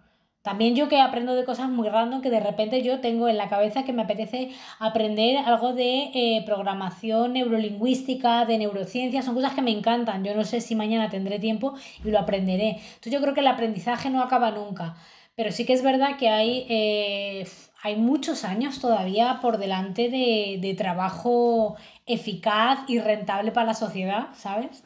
También 0.43 0.75
yo 0.75 0.87
que 0.89 0.99
aprendo 1.01 1.33
de 1.33 1.43
cosas 1.43 1.69
muy 1.69 1.89
random 1.89 2.21
que 2.21 2.29
de 2.29 2.39
repente 2.39 2.83
yo 2.83 2.99
tengo 2.99 3.27
en 3.27 3.37
la 3.37 3.49
cabeza 3.49 3.83
que 3.83 3.93
me 3.93 4.03
apetece 4.03 4.51
aprender 4.77 5.37
algo 5.37 5.73
de 5.73 6.11
eh, 6.13 6.43
programación 6.45 7.33
neurolingüística, 7.33 8.45
de 8.45 8.59
neurociencia, 8.59 9.23
son 9.23 9.33
cosas 9.33 9.53
que 9.53 9.63
me 9.63 9.71
encantan. 9.71 10.23
Yo 10.23 10.35
no 10.35 10.43
sé 10.43 10.61
si 10.61 10.75
mañana 10.75 11.09
tendré 11.09 11.39
tiempo 11.39 11.73
y 12.03 12.11
lo 12.11 12.19
aprenderé. 12.19 12.69
Entonces 12.69 13.13
yo 13.13 13.21
creo 13.21 13.33
que 13.33 13.41
el 13.41 13.47
aprendizaje 13.47 14.11
no 14.11 14.21
acaba 14.21 14.51
nunca. 14.51 14.95
Pero 15.35 15.51
sí 15.51 15.65
que 15.65 15.73
es 15.73 15.83
verdad 15.83 16.17
que 16.17 16.29
hay, 16.29 16.65
eh, 16.69 17.47
hay 17.83 17.95
muchos 17.95 18.43
años 18.43 18.79
todavía 18.79 19.39
por 19.41 19.57
delante 19.57 20.09
de, 20.09 20.59
de 20.61 20.73
trabajo 20.75 21.75
eficaz 22.05 22.79
y 22.87 22.99
rentable 22.99 23.51
para 23.51 23.67
la 23.67 23.73
sociedad, 23.73 24.29
¿sabes? 24.33 24.83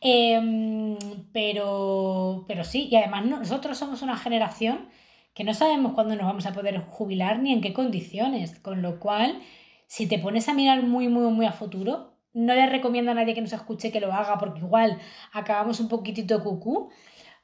Em, 0.00 0.98
pero, 1.32 2.44
pero 2.48 2.64
sí, 2.64 2.88
y 2.90 2.96
además 2.96 3.24
nosotros 3.24 3.78
somos 3.78 4.02
una 4.02 4.16
generación 4.16 4.88
que 5.32 5.44
no 5.44 5.54
sabemos 5.54 5.92
cuándo 5.92 6.16
nos 6.16 6.26
vamos 6.26 6.46
a 6.46 6.52
poder 6.52 6.80
jubilar 6.80 7.38
ni 7.38 7.52
en 7.52 7.60
qué 7.60 7.72
condiciones, 7.72 8.58
con 8.58 8.82
lo 8.82 8.98
cual, 8.98 9.40
si 9.86 10.08
te 10.08 10.18
pones 10.18 10.48
a 10.48 10.54
mirar 10.54 10.82
muy, 10.82 11.08
muy, 11.08 11.30
muy 11.32 11.46
a 11.46 11.52
futuro, 11.52 12.14
no 12.34 12.54
le 12.54 12.66
recomiendo 12.66 13.12
a 13.12 13.14
nadie 13.14 13.34
que 13.34 13.42
nos 13.42 13.52
escuche 13.52 13.92
que 13.92 14.00
lo 14.00 14.12
haga 14.12 14.38
porque 14.38 14.60
igual 14.60 14.98
acabamos 15.32 15.80
un 15.80 15.88
poquitito 15.88 16.42
cucú, 16.42 16.90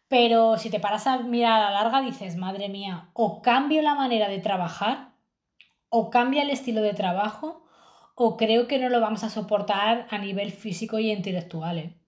pero 0.08 0.56
si 0.58 0.70
te 0.70 0.80
paras 0.80 1.06
a 1.06 1.18
mirar 1.18 1.60
a 1.60 1.70
la 1.70 1.82
larga 1.82 2.00
dices, 2.00 2.36
madre 2.36 2.68
mía, 2.68 3.10
o 3.12 3.42
cambio 3.42 3.82
la 3.82 3.94
manera 3.94 4.28
de 4.28 4.40
trabajar, 4.40 5.14
o 5.90 6.10
cambia 6.10 6.42
el 6.42 6.50
estilo 6.50 6.82
de 6.82 6.94
trabajo, 6.94 7.66
o 8.14 8.36
creo 8.36 8.66
que 8.66 8.78
no 8.78 8.88
lo 8.88 9.00
vamos 9.00 9.22
a 9.22 9.30
soportar 9.30 10.06
a 10.10 10.18
nivel 10.18 10.50
físico 10.50 10.98
y 10.98 11.12
intelectual. 11.12 11.78
¿eh? 11.78 11.98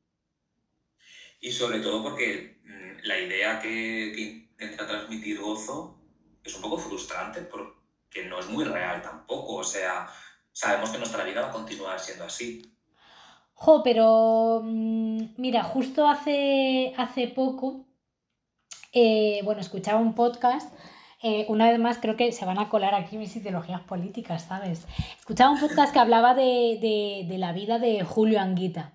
Y 1.41 1.53
sobre 1.53 1.81
todo 1.81 2.03
porque 2.03 2.61
mm, 2.65 3.07
la 3.07 3.19
idea 3.19 3.61
que, 3.61 4.13
que 4.15 4.23
intenta 4.23 4.87
transmitir 4.87 5.39
gozo 5.39 5.99
es 6.43 6.55
un 6.57 6.63
poco 6.63 6.79
frustrante 6.79 7.43
porque 7.43 8.27
no 8.29 8.41
es 8.41 8.49
muy 8.49 8.65
real 8.65 9.03
tampoco. 9.03 9.57
O 9.57 9.65
sea, 9.65 10.09
sabemos 10.53 10.91
que 10.91 10.99
nuestra 10.99 11.25
vida 11.25 11.43
va 11.43 11.49
a 11.49 11.53
continuar 11.53 12.01
siendo 12.01 12.25
así. 12.25 12.63
Jo, 13.55 13.83
pero 13.83 14.63
mm, 14.65 15.35
mira, 15.37 15.63
justo 15.63 16.09
hace, 16.09 16.95
hace 16.97 17.29
poco, 17.29 17.87
eh, 18.93 19.41
bueno, 19.45 19.61
escuchaba 19.61 20.01
un 20.01 20.15
podcast. 20.15 20.73
Eh, 21.23 21.45
una 21.49 21.71
vez 21.71 21.79
más, 21.79 21.99
creo 21.99 22.17
que 22.17 22.33
se 22.33 22.47
van 22.47 22.59
a 22.59 22.69
colar 22.69 22.95
aquí 22.95 23.19
mis 23.19 23.37
ideologías 23.37 23.83
políticas, 23.83 24.45
¿sabes? 24.45 24.87
Escuchaba 25.19 25.51
un 25.53 25.61
podcast 25.61 25.93
que 25.93 25.99
hablaba 25.99 26.35
de, 26.35 26.79
de, 26.81 27.27
de 27.29 27.39
la 27.39 27.53
vida 27.53 27.79
de 27.79 28.03
Julio 28.05 28.41
Anguita. 28.41 28.93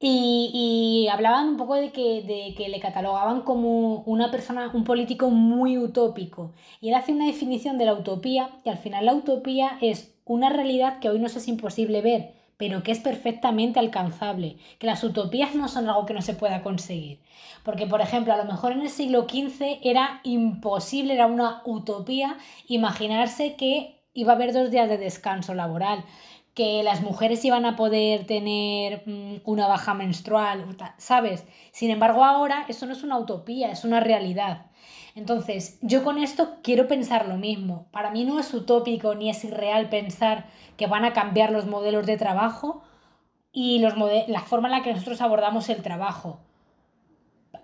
Y, 0.00 1.08
hablaban 1.10 1.48
un 1.48 1.56
poco 1.56 1.74
de 1.74 1.90
que, 1.90 2.22
de 2.22 2.54
que 2.56 2.68
le 2.68 2.78
catalogaban 2.78 3.42
como 3.42 4.02
una 4.02 4.30
persona, 4.30 4.70
un 4.72 4.84
político 4.84 5.30
muy 5.30 5.76
utópico. 5.76 6.52
Y 6.80 6.88
él 6.88 6.94
hace 6.94 7.12
una 7.12 7.26
definición 7.26 7.78
de 7.78 7.86
la 7.86 7.94
utopía, 7.94 8.50
y 8.64 8.68
al 8.68 8.78
final 8.78 9.06
la 9.06 9.14
utopía 9.14 9.78
es 9.80 10.14
una 10.24 10.50
realidad 10.50 11.00
que 11.00 11.08
hoy 11.08 11.18
nos 11.18 11.34
es 11.36 11.48
imposible 11.48 12.00
ver, 12.02 12.34
pero 12.58 12.82
que 12.82 12.92
es 12.92 12.98
perfectamente 12.98 13.80
alcanzable. 13.80 14.58
Que 14.78 14.86
las 14.86 15.02
utopías 15.02 15.54
no 15.54 15.68
son 15.68 15.88
algo 15.88 16.04
que 16.04 16.12
no 16.12 16.20
se 16.20 16.34
pueda 16.34 16.62
conseguir. 16.62 17.20
Porque, 17.62 17.86
por 17.86 18.02
ejemplo, 18.02 18.34
a 18.34 18.36
lo 18.36 18.44
mejor 18.44 18.72
en 18.72 18.82
el 18.82 18.90
siglo 18.90 19.22
XV 19.22 19.78
era 19.82 20.20
imposible, 20.24 21.14
era 21.14 21.26
una 21.26 21.62
utopía 21.64 22.36
imaginarse 22.66 23.54
que 23.56 24.02
iba 24.12 24.32
a 24.32 24.36
haber 24.36 24.52
dos 24.52 24.70
días 24.70 24.88
de 24.88 24.98
descanso 24.98 25.54
laboral 25.54 26.04
que 26.58 26.82
las 26.82 27.02
mujeres 27.02 27.44
iban 27.44 27.64
a 27.66 27.76
poder 27.76 28.26
tener 28.26 29.04
mm, 29.06 29.42
una 29.44 29.68
baja 29.68 29.94
menstrual, 29.94 30.66
¿sabes? 30.96 31.46
Sin 31.70 31.88
embargo, 31.92 32.24
ahora 32.24 32.66
eso 32.66 32.84
no 32.86 32.94
es 32.94 33.04
una 33.04 33.16
utopía, 33.16 33.70
es 33.70 33.84
una 33.84 34.00
realidad. 34.00 34.66
Entonces, 35.18 35.80
yo 35.82 36.04
con 36.04 36.16
esto 36.16 36.58
quiero 36.62 36.86
pensar 36.86 37.26
lo 37.26 37.36
mismo. 37.36 37.88
Para 37.90 38.12
mí 38.12 38.24
no 38.24 38.38
es 38.38 38.54
utópico 38.54 39.16
ni 39.16 39.30
es 39.30 39.42
irreal 39.42 39.88
pensar 39.88 40.46
que 40.76 40.86
van 40.86 41.04
a 41.04 41.12
cambiar 41.12 41.50
los 41.50 41.66
modelos 41.66 42.06
de 42.06 42.16
trabajo 42.16 42.82
y 43.50 43.80
los 43.80 43.94
la 44.28 44.42
forma 44.42 44.68
en 44.68 44.76
la 44.76 44.82
que 44.84 44.92
nosotros 44.92 45.20
abordamos 45.20 45.68
el 45.70 45.82
trabajo. 45.82 46.38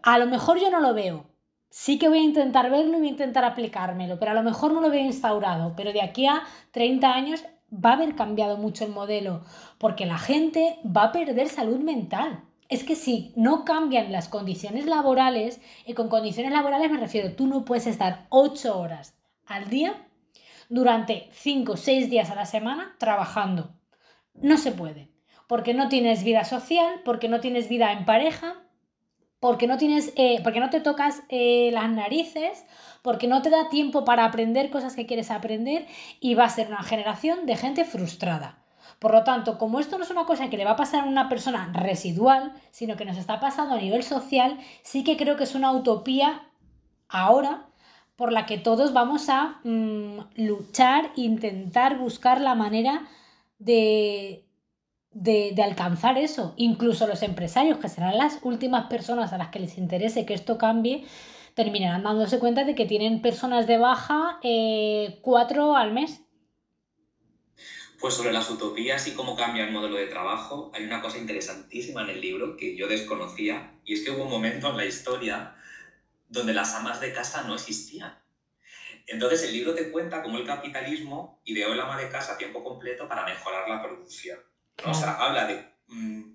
A 0.03 0.19
lo 0.19 0.27
mejor 0.27 0.59
yo 0.59 0.69
no 0.69 0.81
lo 0.81 0.95
veo. 0.95 1.27
Sí 1.71 1.97
que 1.97 2.09
voy 2.09 2.19
a 2.19 2.23
intentar 2.23 2.73
verlo 2.73 2.97
y 2.97 2.99
voy 2.99 3.07
a 3.07 3.11
intentar 3.11 3.45
aplicármelo, 3.45 4.19
pero 4.19 4.33
a 4.33 4.35
lo 4.35 4.43
mejor 4.43 4.73
no 4.73 4.81
lo 4.81 4.91
veo 4.91 5.05
instaurado. 5.05 5.75
Pero 5.77 5.93
de 5.93 6.03
aquí 6.03 6.27
a 6.27 6.43
30 6.73 7.15
años 7.15 7.45
va 7.73 7.91
a 7.91 7.93
haber 7.93 8.17
cambiado 8.17 8.57
mucho 8.57 8.85
el 8.85 8.91
modelo, 8.91 9.43
porque 9.79 10.07
la 10.07 10.19
gente 10.19 10.81
va 10.85 11.05
a 11.05 11.13
perder 11.13 11.49
salud 11.49 11.79
mental. 11.79 12.43
Es 12.69 12.85
que 12.85 12.97
si 12.97 13.33
no 13.37 13.65
cambian 13.65 14.11
las 14.11 14.29
condiciones 14.29 14.87
laborales, 14.87 15.61
y 15.87 15.95
con 15.95 16.09
condiciones 16.09 16.53
laborales 16.53 16.91
me 16.91 16.99
refiero, 16.99 17.33
tú 17.35 17.47
no 17.47 17.65
puedes 17.65 17.87
estar 17.87 18.27
8 18.31 18.79
horas 18.79 19.15
al 19.47 19.69
día 19.69 20.07
durante 20.69 21.29
5 21.33 21.73
o 21.73 21.77
6 21.77 22.11
días 22.11 22.31
a 22.31 22.35
la 22.35 22.47
semana 22.47 22.97
trabajando. 22.99 23.75
No 24.35 24.57
se 24.57 24.73
puede, 24.73 25.11
porque 25.47 25.75
no 25.75 25.89
tienes 25.89 26.25
vida 26.25 26.45
social, 26.45 27.03
porque 27.05 27.29
no 27.29 27.41
tienes 27.41 27.69
vida 27.69 27.93
en 27.93 28.05
pareja, 28.07 28.65
porque 29.41 29.67
no 29.67 29.77
tienes, 29.77 30.13
eh, 30.17 30.41
porque 30.43 30.61
no 30.61 30.71
te 30.71 30.81
tocas 30.81 31.23
eh, 31.29 31.71
las 31.73 31.91
narices, 31.91 32.65
porque 33.03 33.27
no 33.27 33.43
te 33.43 33.51
da 33.51 33.69
tiempo 33.69 34.07
para 34.07 34.25
aprender 34.25 34.71
cosas 34.71 34.97
que 34.97 35.05
quieres 35.05 35.31
aprender 35.31 35.87
y 36.19 36.35
va 36.35 36.45
a 36.45 36.49
ser 36.49 36.69
una 36.69 36.83
generación 36.83 37.45
de 37.45 37.57
gente 37.57 37.85
frustrada. 37.85 38.64
Por 38.99 39.13
lo 39.13 39.25
tanto, 39.25 39.59
como 39.59 39.81
esto 39.81 39.99
no 39.99 40.05
es 40.05 40.11
una 40.11 40.25
cosa 40.25 40.49
que 40.51 40.57
le 40.57 40.65
va 40.65 40.73
a 40.73 40.77
pasar 40.77 41.05
a 41.05 41.09
una 41.09 41.29
persona 41.29 41.71
residual, 41.73 42.53
sino 42.71 42.97
que 42.97 43.05
nos 43.05 43.17
está 43.17 43.41
pasando 43.41 43.75
a 43.75 43.81
nivel 43.81 44.03
social, 44.03 44.59
sí 44.83 45.05
que 45.05 45.17
creo 45.17 45.37
que 45.37 45.45
es 45.45 45.55
una 45.55 45.73
utopía 45.73 46.43
ahora 47.09 47.67
por 48.17 48.33
la 48.33 48.47
que 48.47 48.59
todos 48.59 48.93
vamos 48.93 49.29
a 49.29 49.61
mm, 49.65 50.19
luchar, 50.37 51.11
intentar 51.17 51.99
buscar 51.99 52.41
la 52.41 52.55
manera 52.55 53.09
de, 53.59 54.45
de, 55.11 55.63
alcanzar 55.63 56.19
eso. 56.19 56.55
Incluso 56.57 57.07
los 57.07 57.23
empresarios, 57.23 57.79
que 57.79 57.89
serán 57.89 58.19
las 58.19 58.39
últimas 58.43 58.87
personas 58.87 59.33
a 59.33 59.39
las 59.39 59.49
que 59.49 59.61
les 59.61 59.79
interese 59.79 60.27
que 60.27 60.35
esto 60.35 60.59
cambie, 60.59 61.05
terminarán 61.55 62.03
dándose 62.03 62.39
cuenta 62.39 62.65
de 62.65 62.75
que 62.75 62.87
tienen 62.87 63.23
personas 63.23 63.67
de 63.67 63.79
baja 63.79 64.39
eh, 64.43 65.19
cuatro 65.23 65.77
al 65.77 65.93
mes. 65.93 66.24
Pues 68.05 68.17
sobre 68.17 68.33
las 68.33 68.51
utopías 68.51 69.07
y 69.07 69.13
cómo 69.13 69.35
cambia 69.35 69.65
el 69.65 69.73
modelo 69.73 69.97
de 69.97 70.09
trabajo, 70.09 70.71
hay 70.75 70.85
una 70.85 71.01
cosa 71.01 71.17
interesantísima 71.17 72.03
en 72.03 72.11
el 72.11 72.21
libro 72.21 72.55
que 72.55 72.77
yo 72.77 72.87
desconocía, 72.87 73.73
y 73.83 73.95
es 73.95 74.05
que 74.05 74.11
hubo 74.11 74.25
un 74.25 74.31
momento 74.31 74.69
en 74.69 74.77
la 74.77 74.85
historia 74.85 75.57
donde 76.29 76.53
las 76.53 76.75
amas 76.75 77.01
de 77.01 77.15
casa 77.15 77.45
no 77.45 77.55
existían. 77.55 78.15
Entonces 79.07 79.45
el 79.45 79.55
libro 79.55 79.75
te 79.75 79.91
cuenta 79.91 80.23
cómo 80.23 80.37
el 80.37 80.45
capitalismo 80.45 81.41
ideó 81.47 81.73
el 81.73 81.81
ama 81.81 81.97
de 81.97 82.11
casa 82.11 82.35
a 82.35 82.37
tiempo 82.37 82.63
completo 82.63 83.09
para 83.09 83.25
mejorar 83.25 83.71
la 83.71 83.83
producción. 83.83 84.39
O 84.85 84.93
sea, 84.93 85.15
habla 85.15 85.47
de... 85.47 85.67
Mm, 85.87 86.35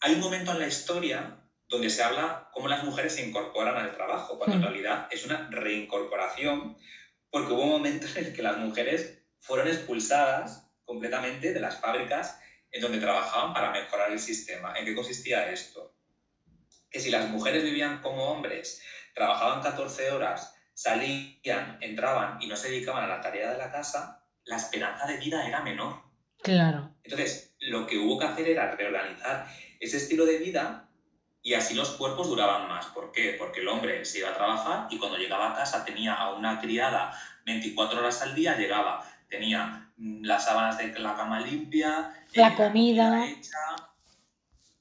hay 0.00 0.12
un 0.12 0.20
momento 0.20 0.52
en 0.52 0.58
la 0.58 0.68
historia 0.68 1.40
donde 1.70 1.88
se 1.88 2.02
habla 2.02 2.50
cómo 2.52 2.68
las 2.68 2.84
mujeres 2.84 3.14
se 3.14 3.26
incorporan 3.26 3.78
al 3.78 3.94
trabajo, 3.94 4.36
cuando 4.36 4.56
en 4.56 4.60
hmm. 4.60 4.64
realidad 4.66 5.08
es 5.10 5.24
una 5.24 5.48
reincorporación, 5.50 6.76
porque 7.30 7.54
hubo 7.54 7.62
un 7.62 7.70
momento 7.70 8.06
en 8.14 8.26
el 8.26 8.34
que 8.34 8.42
las 8.42 8.58
mujeres 8.58 9.22
fueron 9.38 9.68
expulsadas 9.68 10.67
completamente 10.88 11.52
de 11.52 11.60
las 11.60 11.78
fábricas 11.78 12.40
en 12.72 12.80
donde 12.80 12.98
trabajaban 12.98 13.52
para 13.52 13.70
mejorar 13.70 14.10
el 14.10 14.18
sistema. 14.18 14.72
¿En 14.74 14.86
qué 14.86 14.94
consistía 14.94 15.50
esto? 15.50 15.94
Que 16.90 16.98
si 16.98 17.10
las 17.10 17.28
mujeres 17.28 17.62
vivían 17.62 18.00
como 18.00 18.24
hombres, 18.24 18.82
trabajaban 19.14 19.62
14 19.62 20.10
horas, 20.12 20.56
salían, 20.72 21.76
entraban 21.82 22.40
y 22.40 22.46
no 22.46 22.56
se 22.56 22.70
dedicaban 22.70 23.04
a 23.04 23.06
la 23.06 23.20
tarea 23.20 23.52
de 23.52 23.58
la 23.58 23.70
casa, 23.70 24.24
la 24.44 24.56
esperanza 24.56 25.06
de 25.06 25.18
vida 25.18 25.46
era 25.46 25.62
menor. 25.62 26.02
Claro. 26.42 26.94
Entonces, 27.02 27.54
lo 27.60 27.86
que 27.86 27.98
hubo 27.98 28.18
que 28.18 28.26
hacer 28.26 28.48
era 28.48 28.74
reorganizar 28.74 29.46
ese 29.80 29.98
estilo 29.98 30.24
de 30.24 30.38
vida 30.38 30.88
y 31.42 31.52
así 31.52 31.74
los 31.74 31.90
cuerpos 31.90 32.28
duraban 32.28 32.66
más. 32.66 32.86
¿Por 32.86 33.12
qué? 33.12 33.36
Porque 33.38 33.60
el 33.60 33.68
hombre 33.68 34.06
se 34.06 34.20
iba 34.20 34.30
a 34.30 34.34
trabajar 34.34 34.86
y 34.90 34.98
cuando 34.98 35.18
llegaba 35.18 35.52
a 35.52 35.56
casa 35.56 35.84
tenía 35.84 36.14
a 36.14 36.32
una 36.32 36.60
criada 36.60 37.12
24 37.44 37.98
horas 37.98 38.22
al 38.22 38.34
día, 38.34 38.56
llegaba, 38.56 39.04
tenía 39.28 39.87
las 39.98 40.44
sábanas 40.44 40.78
de 40.78 40.98
la 40.98 41.16
cama 41.16 41.40
limpia, 41.40 42.14
la, 42.34 42.54
comida. 42.54 43.26
hecha. 43.26 43.58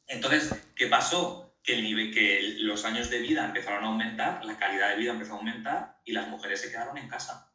Entonces, 0.08 0.54
¿qué 0.76 0.88
pasó? 0.88 1.56
Que, 1.64 1.80
el 1.80 2.14
que 2.14 2.56
los 2.60 2.86
años 2.86 3.10
de 3.10 3.20
vida 3.20 3.46
empezaron 3.46 3.84
a 3.84 3.88
aumentar, 3.88 4.46
la 4.46 4.58
calidad 4.58 4.92
de 4.92 4.98
vida 4.98 5.12
empezó 5.12 5.34
a 5.34 5.38
aumentar 5.38 6.00
y 6.06 6.14
las 6.14 6.28
mujeres 6.30 6.62
se 6.62 6.72
quedaron 6.72 6.98
en 6.98 7.10
casa. 7.10 7.52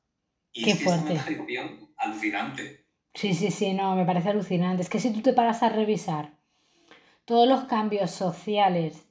Y 0.53 0.65
Qué 0.65 0.75
fuerte. 0.75 1.15
es 1.15 1.39
una 1.39 1.79
alucinante. 1.97 2.87
Sí, 3.15 3.33
sí, 3.33 3.51
sí, 3.51 3.73
no, 3.73 3.95
me 3.97 4.05
parece 4.05 4.31
alucinante. 4.31 4.83
Es 4.83 4.91
que 4.91 5.01
si 5.01 5.13
tú 5.13 5.23
te 5.23 5.33
paras 5.33 5.63
a 5.63 5.71
revisar 5.71 6.35
todos 7.25 7.49
los 7.49 7.65
cambios 7.65 8.11
sociales 8.11 9.07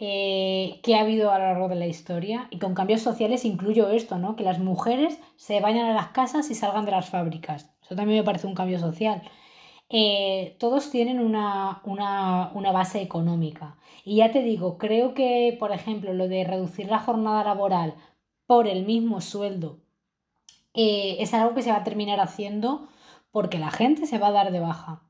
eh, 0.00 0.80
que 0.84 0.94
ha 0.94 1.00
habido 1.00 1.32
a 1.32 1.38
lo 1.40 1.46
largo 1.46 1.68
de 1.68 1.74
la 1.74 1.88
historia, 1.88 2.46
y 2.50 2.60
con 2.60 2.74
cambios 2.74 3.02
sociales 3.02 3.44
incluyo 3.44 3.90
esto, 3.90 4.18
¿no? 4.18 4.36
Que 4.36 4.44
las 4.44 4.60
mujeres 4.60 5.18
se 5.34 5.58
vayan 5.60 5.86
a 5.86 5.92
las 5.92 6.08
casas 6.08 6.50
y 6.50 6.54
salgan 6.54 6.84
de 6.84 6.92
las 6.92 7.10
fábricas. 7.10 7.74
Eso 7.88 7.96
también 7.96 8.18
me 8.18 8.24
parece 8.24 8.46
un 8.46 8.54
cambio 8.54 8.78
social. 8.78 9.22
Eh, 9.88 10.56
todos 10.58 10.90
tienen 10.90 11.20
una, 11.20 11.80
base 12.72 13.00
económica. 13.00 13.78
Y 14.04 14.16
ya 14.16 14.30
te 14.30 14.42
digo, 14.42 14.76
creo 14.76 15.14
que, 15.14 15.56
por 15.58 15.72
ejemplo, 15.72 16.12
lo 16.12 16.28
de 16.28 16.44
reducir 16.44 16.88
la 16.88 16.98
jornada 16.98 17.44
laboral 17.44 17.94
por 18.46 18.66
el 18.66 18.84
mismo 18.84 19.22
sueldo 19.22 19.80
eh, 20.74 21.16
es 21.20 21.32
algo 21.34 21.54
que 21.54 21.62
se 21.62 21.70
va 21.70 21.78
a 21.78 21.84
terminar 21.84 22.20
haciendo 22.20 22.88
porque 23.30 23.58
la 23.58 23.70
gente 23.70 24.06
se 24.06 24.18
va 24.18 24.28
a 24.28 24.32
dar 24.32 24.52
de 24.52 24.60
baja. 24.60 25.07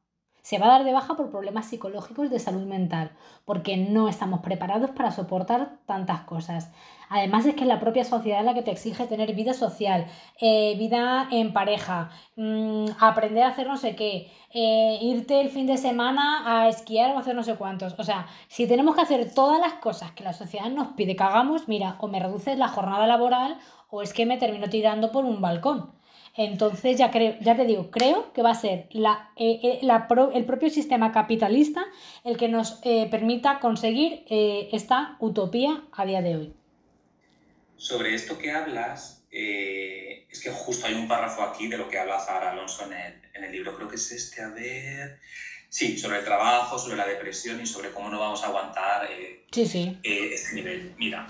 Se 0.49 0.59
va 0.59 0.65
a 0.65 0.71
dar 0.71 0.85
de 0.85 0.95
baja 0.95 1.15
por 1.15 1.31
problemas 1.31 1.67
psicológicos 1.67 2.31
de 2.31 2.39
salud 2.39 2.63
mental, 2.63 3.11
porque 3.45 3.77
no 3.77 4.09
estamos 4.09 4.41
preparados 4.41 4.89
para 4.93 5.11
soportar 5.11 5.77
tantas 5.85 6.23
cosas. 6.23 6.73
Además 7.11 7.45
es 7.45 7.55
que 7.55 7.67
la 7.67 7.79
propia 7.79 8.03
sociedad 8.03 8.41
es 8.41 8.47
la 8.47 8.55
que 8.55 8.63
te 8.63 8.71
exige 8.71 9.07
tener 9.07 9.35
vida 9.35 9.53
social, 9.53 10.07
eh, 10.41 10.75
vida 10.79 11.29
en 11.31 11.53
pareja, 11.53 12.09
mm, 12.37 12.87
aprender 12.99 13.43
a 13.43 13.49
hacer 13.49 13.67
no 13.67 13.77
sé 13.77 13.95
qué, 13.95 14.33
eh, 14.55 14.99
irte 15.03 15.43
el 15.43 15.51
fin 15.51 15.67
de 15.67 15.77
semana 15.77 16.45
a 16.47 16.69
esquiar 16.69 17.15
o 17.15 17.19
hacer 17.19 17.35
no 17.35 17.43
sé 17.43 17.57
cuántos. 17.57 17.95
O 17.99 18.03
sea, 18.03 18.27
si 18.49 18.67
tenemos 18.67 18.95
que 18.95 19.03
hacer 19.03 19.35
todas 19.35 19.61
las 19.61 19.75
cosas 19.75 20.13
que 20.13 20.25
la 20.25 20.33
sociedad 20.33 20.71
nos 20.71 20.95
pide 20.95 21.15
que 21.15 21.25
hagamos, 21.25 21.69
mira, 21.69 21.97
o 21.99 22.09
me 22.09 22.21
reduces 22.21 22.57
la 22.57 22.69
jornada 22.69 23.07
laboral 23.07 23.59
o 23.91 24.01
es 24.01 24.15
que 24.15 24.25
me 24.25 24.39
termino 24.39 24.71
tirando 24.71 25.13
por 25.13 25.27
un 25.27 25.43
balcón. 25.43 25.98
Entonces 26.39 26.97
ya, 26.97 27.11
creo, 27.11 27.35
ya 27.41 27.57
te 27.57 27.65
digo, 27.65 27.91
creo 27.91 28.33
que 28.33 28.43
va 28.43 28.53
a 28.53 28.55
ser 28.55 28.87
la, 28.93 29.33
eh, 29.35 29.59
eh, 29.61 30.31
el 30.35 30.45
propio 30.45 30.71
sistema 30.71 31.11
capitalista 31.11 31.85
el 32.23 32.37
que 32.37 32.47
nos 32.47 32.79
eh, 32.85 33.09
permita 33.11 33.59
conseguir 33.59 34.25
esta 34.29 35.17
utopía 35.19 35.83
a 35.91 36.07
día 36.07 36.23
de 36.23 36.37
hoy. 36.37 36.55
Sobre 37.77 38.15
esto 38.15 38.39
que 38.39 38.53
hablas, 38.53 39.25
es 39.33 40.41
que 40.41 40.51
justo 40.53 40.87
hay 40.87 40.95
un 40.95 41.09
párrafo 41.09 41.43
aquí 41.43 41.67
de 41.67 41.77
lo 41.77 41.89
que 41.89 41.99
habla 41.99 42.21
Zara 42.21 42.53
Alonso 42.53 42.87
en 42.87 42.93
el, 42.93 43.15
en 43.35 43.45
el 43.45 43.51
libro, 43.51 43.75
creo 43.75 43.89
que 43.89 43.97
es 43.97 44.13
este, 44.13 44.41
a 44.41 44.49
ver... 44.51 45.19
Sí, 45.71 45.99
sobre 45.99 46.21
el 46.21 46.25
trabajo, 46.25 46.79
sobre 46.79 46.97
la 46.97 47.07
depresión 47.07 47.61
y 47.61 47.67
sobre 47.67 47.91
cómo 47.91 48.09
no 48.09 48.19
vamos 48.19 48.43
a 48.43 48.47
aguantar 48.47 49.07
sí, 49.53 49.67
sí. 49.67 49.99
este 50.03 50.55
nivel. 50.55 50.95
Mira, 50.97 51.27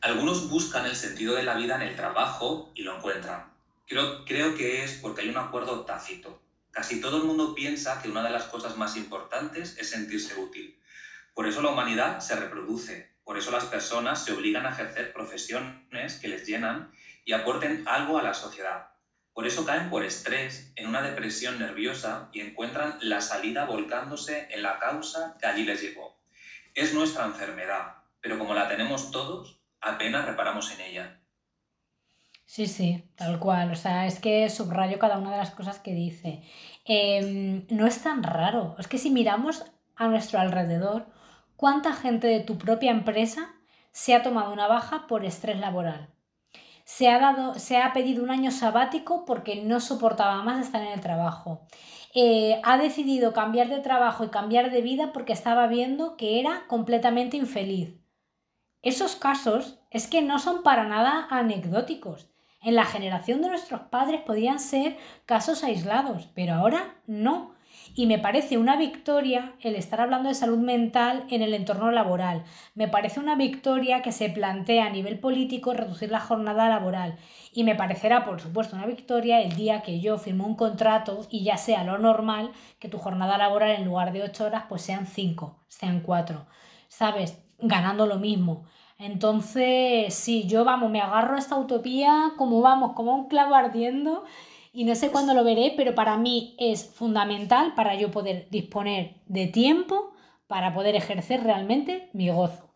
algunos 0.00 0.48
buscan 0.48 0.86
el 0.86 0.94
sentido 0.94 1.34
de 1.34 1.42
la 1.42 1.54
vida 1.54 1.74
en 1.76 1.82
el 1.82 1.96
trabajo 1.96 2.70
y 2.74 2.82
lo 2.82 2.96
encuentran. 2.96 3.52
Creo, 3.86 4.24
creo 4.24 4.54
que 4.54 4.84
es 4.84 4.92
porque 5.02 5.22
hay 5.22 5.28
un 5.28 5.38
acuerdo 5.38 5.84
tácito. 5.84 6.40
Casi 6.70 7.00
todo 7.00 7.16
el 7.16 7.24
mundo 7.24 7.54
piensa 7.54 8.00
que 8.00 8.08
una 8.08 8.22
de 8.22 8.30
las 8.30 8.44
cosas 8.44 8.76
más 8.76 8.96
importantes 8.96 9.76
es 9.78 9.90
sentirse 9.90 10.38
útil. 10.38 10.78
Por 11.34 11.48
eso 11.48 11.62
la 11.62 11.70
humanidad 11.70 12.20
se 12.20 12.36
reproduce, 12.36 13.16
por 13.24 13.36
eso 13.36 13.50
las 13.50 13.64
personas 13.64 14.24
se 14.24 14.32
obligan 14.32 14.66
a 14.66 14.70
ejercer 14.70 15.12
profesiones 15.12 16.14
que 16.20 16.28
les 16.28 16.46
llenan 16.46 16.92
y 17.24 17.32
aporten 17.32 17.84
algo 17.86 18.18
a 18.18 18.22
la 18.22 18.34
sociedad. 18.34 18.90
Por 19.32 19.46
eso 19.46 19.66
caen 19.66 19.90
por 19.90 20.04
estrés 20.04 20.72
en 20.76 20.88
una 20.88 21.02
depresión 21.02 21.58
nerviosa 21.58 22.28
y 22.32 22.40
encuentran 22.40 22.98
la 23.00 23.20
salida 23.20 23.66
volcándose 23.66 24.48
en 24.50 24.62
la 24.62 24.78
causa 24.78 25.36
que 25.40 25.46
allí 25.46 25.64
les 25.64 25.80
llevó. 25.82 26.20
Es 26.74 26.94
nuestra 26.94 27.24
enfermedad, 27.24 27.96
pero 28.20 28.38
como 28.38 28.54
la 28.54 28.68
tenemos 28.68 29.10
todos, 29.10 29.57
apenas 29.80 30.26
reparamos 30.26 30.72
en 30.72 30.80
ella. 30.80 31.20
Sí, 32.48 32.66
sí, 32.66 33.04
tal 33.14 33.38
cual. 33.38 33.70
O 33.72 33.76
sea, 33.76 34.06
es 34.06 34.20
que 34.20 34.48
subrayo 34.48 34.98
cada 34.98 35.18
una 35.18 35.32
de 35.32 35.36
las 35.36 35.50
cosas 35.50 35.78
que 35.80 35.92
dice. 35.92 36.42
Em, 36.86 37.66
no 37.68 37.86
es 37.86 38.02
tan 38.02 38.22
raro. 38.22 38.74
Es 38.78 38.88
que 38.88 38.96
si 38.98 39.10
miramos 39.10 39.64
a 39.96 40.08
nuestro 40.08 40.40
alrededor, 40.40 41.06
¿cuánta 41.56 41.92
gente 41.92 42.26
de 42.26 42.40
tu 42.40 42.56
propia 42.56 42.90
empresa 42.90 43.54
se 43.92 44.14
ha 44.14 44.22
tomado 44.22 44.52
una 44.52 44.66
baja 44.66 45.06
por 45.06 45.26
estrés 45.26 45.58
laboral? 45.58 46.08
Se 46.84 47.10
ha, 47.10 47.18
dado, 47.18 47.54
se 47.58 47.76
ha 47.76 47.92
pedido 47.92 48.24
un 48.24 48.30
año 48.30 48.50
sabático 48.50 49.26
porque 49.26 49.56
no 49.62 49.78
soportaba 49.78 50.42
más 50.42 50.64
estar 50.64 50.80
en 50.80 50.92
el 50.92 51.00
trabajo. 51.02 51.66
Eh, 52.14 52.60
ha 52.64 52.78
decidido 52.78 53.34
cambiar 53.34 53.68
de 53.68 53.80
trabajo 53.80 54.24
y 54.24 54.30
cambiar 54.30 54.70
de 54.70 54.80
vida 54.80 55.12
porque 55.12 55.34
estaba 55.34 55.66
viendo 55.66 56.16
que 56.16 56.40
era 56.40 56.66
completamente 56.66 57.36
infeliz. 57.36 57.90
Esos 58.82 59.16
casos 59.16 59.80
es 59.90 60.06
que 60.06 60.22
no 60.22 60.38
son 60.38 60.62
para 60.62 60.84
nada 60.84 61.26
anecdóticos. 61.30 62.28
En 62.62 62.76
la 62.76 62.84
generación 62.84 63.42
de 63.42 63.48
nuestros 63.48 63.82
padres 63.82 64.20
podían 64.20 64.60
ser 64.60 64.96
casos 65.26 65.64
aislados, 65.64 66.28
pero 66.34 66.54
ahora 66.54 66.96
no. 67.06 67.54
Y 67.94 68.06
me 68.06 68.18
parece 68.18 68.56
una 68.56 68.76
victoria 68.76 69.54
el 69.60 69.74
estar 69.74 70.00
hablando 70.00 70.28
de 70.28 70.36
salud 70.36 70.58
mental 70.58 71.24
en 71.30 71.42
el 71.42 71.54
entorno 71.54 71.90
laboral. 71.90 72.44
Me 72.74 72.86
parece 72.86 73.18
una 73.18 73.34
victoria 73.34 74.02
que 74.02 74.12
se 74.12 74.30
plantea 74.30 74.86
a 74.86 74.90
nivel 74.90 75.18
político 75.18 75.74
reducir 75.74 76.10
la 76.10 76.20
jornada 76.20 76.68
laboral. 76.68 77.16
Y 77.52 77.64
me 77.64 77.74
parecerá, 77.74 78.24
por 78.24 78.40
supuesto, 78.40 78.76
una 78.76 78.86
victoria 78.86 79.40
el 79.40 79.56
día 79.56 79.82
que 79.82 80.00
yo 80.00 80.18
firmo 80.18 80.46
un 80.46 80.54
contrato 80.54 81.26
y 81.30 81.42
ya 81.42 81.56
sea 81.56 81.82
lo 81.82 81.98
normal 81.98 82.52
que 82.78 82.88
tu 82.88 82.98
jornada 82.98 83.38
laboral 83.38 83.70
en 83.70 83.86
lugar 83.86 84.12
de 84.12 84.22
8 84.22 84.46
horas 84.46 84.64
pues 84.68 84.82
sean 84.82 85.06
5, 85.06 85.64
sean 85.66 86.00
4. 86.00 86.46
¿Sabes? 86.88 87.47
Ganando 87.58 88.06
lo 88.06 88.18
mismo. 88.18 88.66
Entonces, 88.98 90.12
sí, 90.14 90.46
yo 90.48 90.64
vamos, 90.64 90.90
me 90.90 91.00
agarro 91.00 91.36
a 91.36 91.38
esta 91.38 91.56
utopía 91.56 92.32
como 92.36 92.60
vamos, 92.60 92.94
como 92.94 93.14
un 93.14 93.28
clavo 93.28 93.54
ardiendo 93.54 94.24
y 94.72 94.84
no 94.84 94.94
sé 94.94 95.10
cuándo 95.10 95.34
lo 95.34 95.44
veré, 95.44 95.74
pero 95.76 95.94
para 95.94 96.16
mí 96.16 96.56
es 96.58 96.84
fundamental 96.94 97.74
para 97.74 97.94
yo 97.94 98.10
poder 98.10 98.48
disponer 98.50 99.14
de 99.26 99.46
tiempo 99.46 100.14
para 100.46 100.74
poder 100.74 100.96
ejercer 100.96 101.42
realmente 101.44 102.10
mi 102.12 102.30
gozo. 102.30 102.74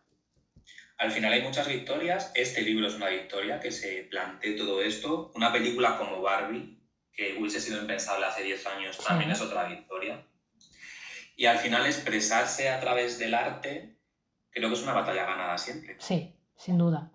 Al 0.97 1.11
final 1.11 1.33
hay 1.33 1.41
muchas 1.41 1.67
victorias. 1.67 2.31
Este 2.35 2.61
libro 2.61 2.87
es 2.87 2.95
una 2.95 3.09
victoria 3.09 3.59
que 3.59 3.71
se 3.71 4.03
plantee 4.09 4.55
todo 4.55 4.81
esto. 4.81 5.31
Una 5.35 5.51
película 5.51 5.97
como 5.97 6.21
Barbie, 6.21 6.79
que 7.11 7.35
hubiese 7.37 7.59
sido 7.59 7.81
impensable 7.81 8.25
hace 8.25 8.43
10 8.43 8.67
años, 8.67 8.97
también 8.97 9.31
es 9.31 9.41
otra 9.41 9.65
victoria. 9.67 10.25
Y 11.35 11.47
al 11.47 11.57
final 11.57 11.85
expresarse 11.85 12.69
a 12.69 12.79
través 12.79 13.19
del 13.19 13.33
arte, 13.33 13.92
creo 14.53 14.69
que 14.69 14.75
es 14.75 14.83
una 14.83 14.93
batalla 14.93 15.25
ganada 15.25 15.57
siempre. 15.57 15.95
Sí, 15.99 16.33
sin 16.55 16.77
duda. 16.77 17.11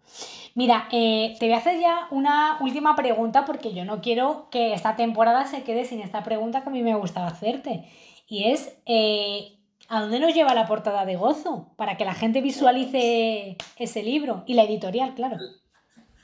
Mira, 0.55 0.89
eh, 0.91 1.37
te 1.39 1.47
voy 1.47 1.55
a 1.55 1.59
hacer 1.59 1.79
ya 1.81 2.09
una 2.11 2.59
última 2.61 2.97
pregunta 2.97 3.45
porque 3.45 3.73
yo 3.73 3.85
no 3.85 4.01
quiero 4.01 4.49
que 4.51 4.73
esta 4.75 4.97
temporada 4.97 5.47
se 5.47 5.63
quede 5.63 5.85
sin 5.85 6.01
esta 6.01 6.25
pregunta 6.25 6.63
que 6.63 6.69
a 6.69 6.73
mí 6.73 6.83
me 6.83 6.97
gustaba 6.97 7.29
hacerte. 7.29 7.89
Y 8.27 8.51
es, 8.51 8.77
eh, 8.87 9.57
¿a 9.89 10.01
dónde 10.01 10.21
nos 10.21 10.35
lleva 10.35 10.55
la 10.55 10.67
portada 10.67 11.05
de 11.05 11.17
Gozo? 11.17 11.73
Para 11.77 11.97
que 11.97 12.05
la 12.05 12.15
gente 12.15 12.41
visualice 12.41 13.57
ese 13.77 14.03
libro 14.03 14.45
y 14.47 14.55
la 14.55 14.65
editorial, 14.65 15.15
claro. 15.15 15.39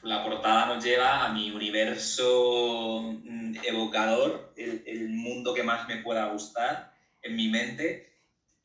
La 0.05 0.22
portada 0.22 0.66
nos 0.66 0.85
lleva 0.85 1.24
a 1.24 1.33
mi 1.33 1.50
universo 1.50 3.00
mm, 3.24 3.57
evocador, 3.64 4.53
el, 4.57 5.09
mundo 5.09 5.55
que 5.55 5.62
más 5.62 5.88
me 5.88 5.96
pueda 5.98 6.27
gustar 6.27 6.92
en 7.22 7.37
mi 7.37 7.48
mente, 7.48 8.12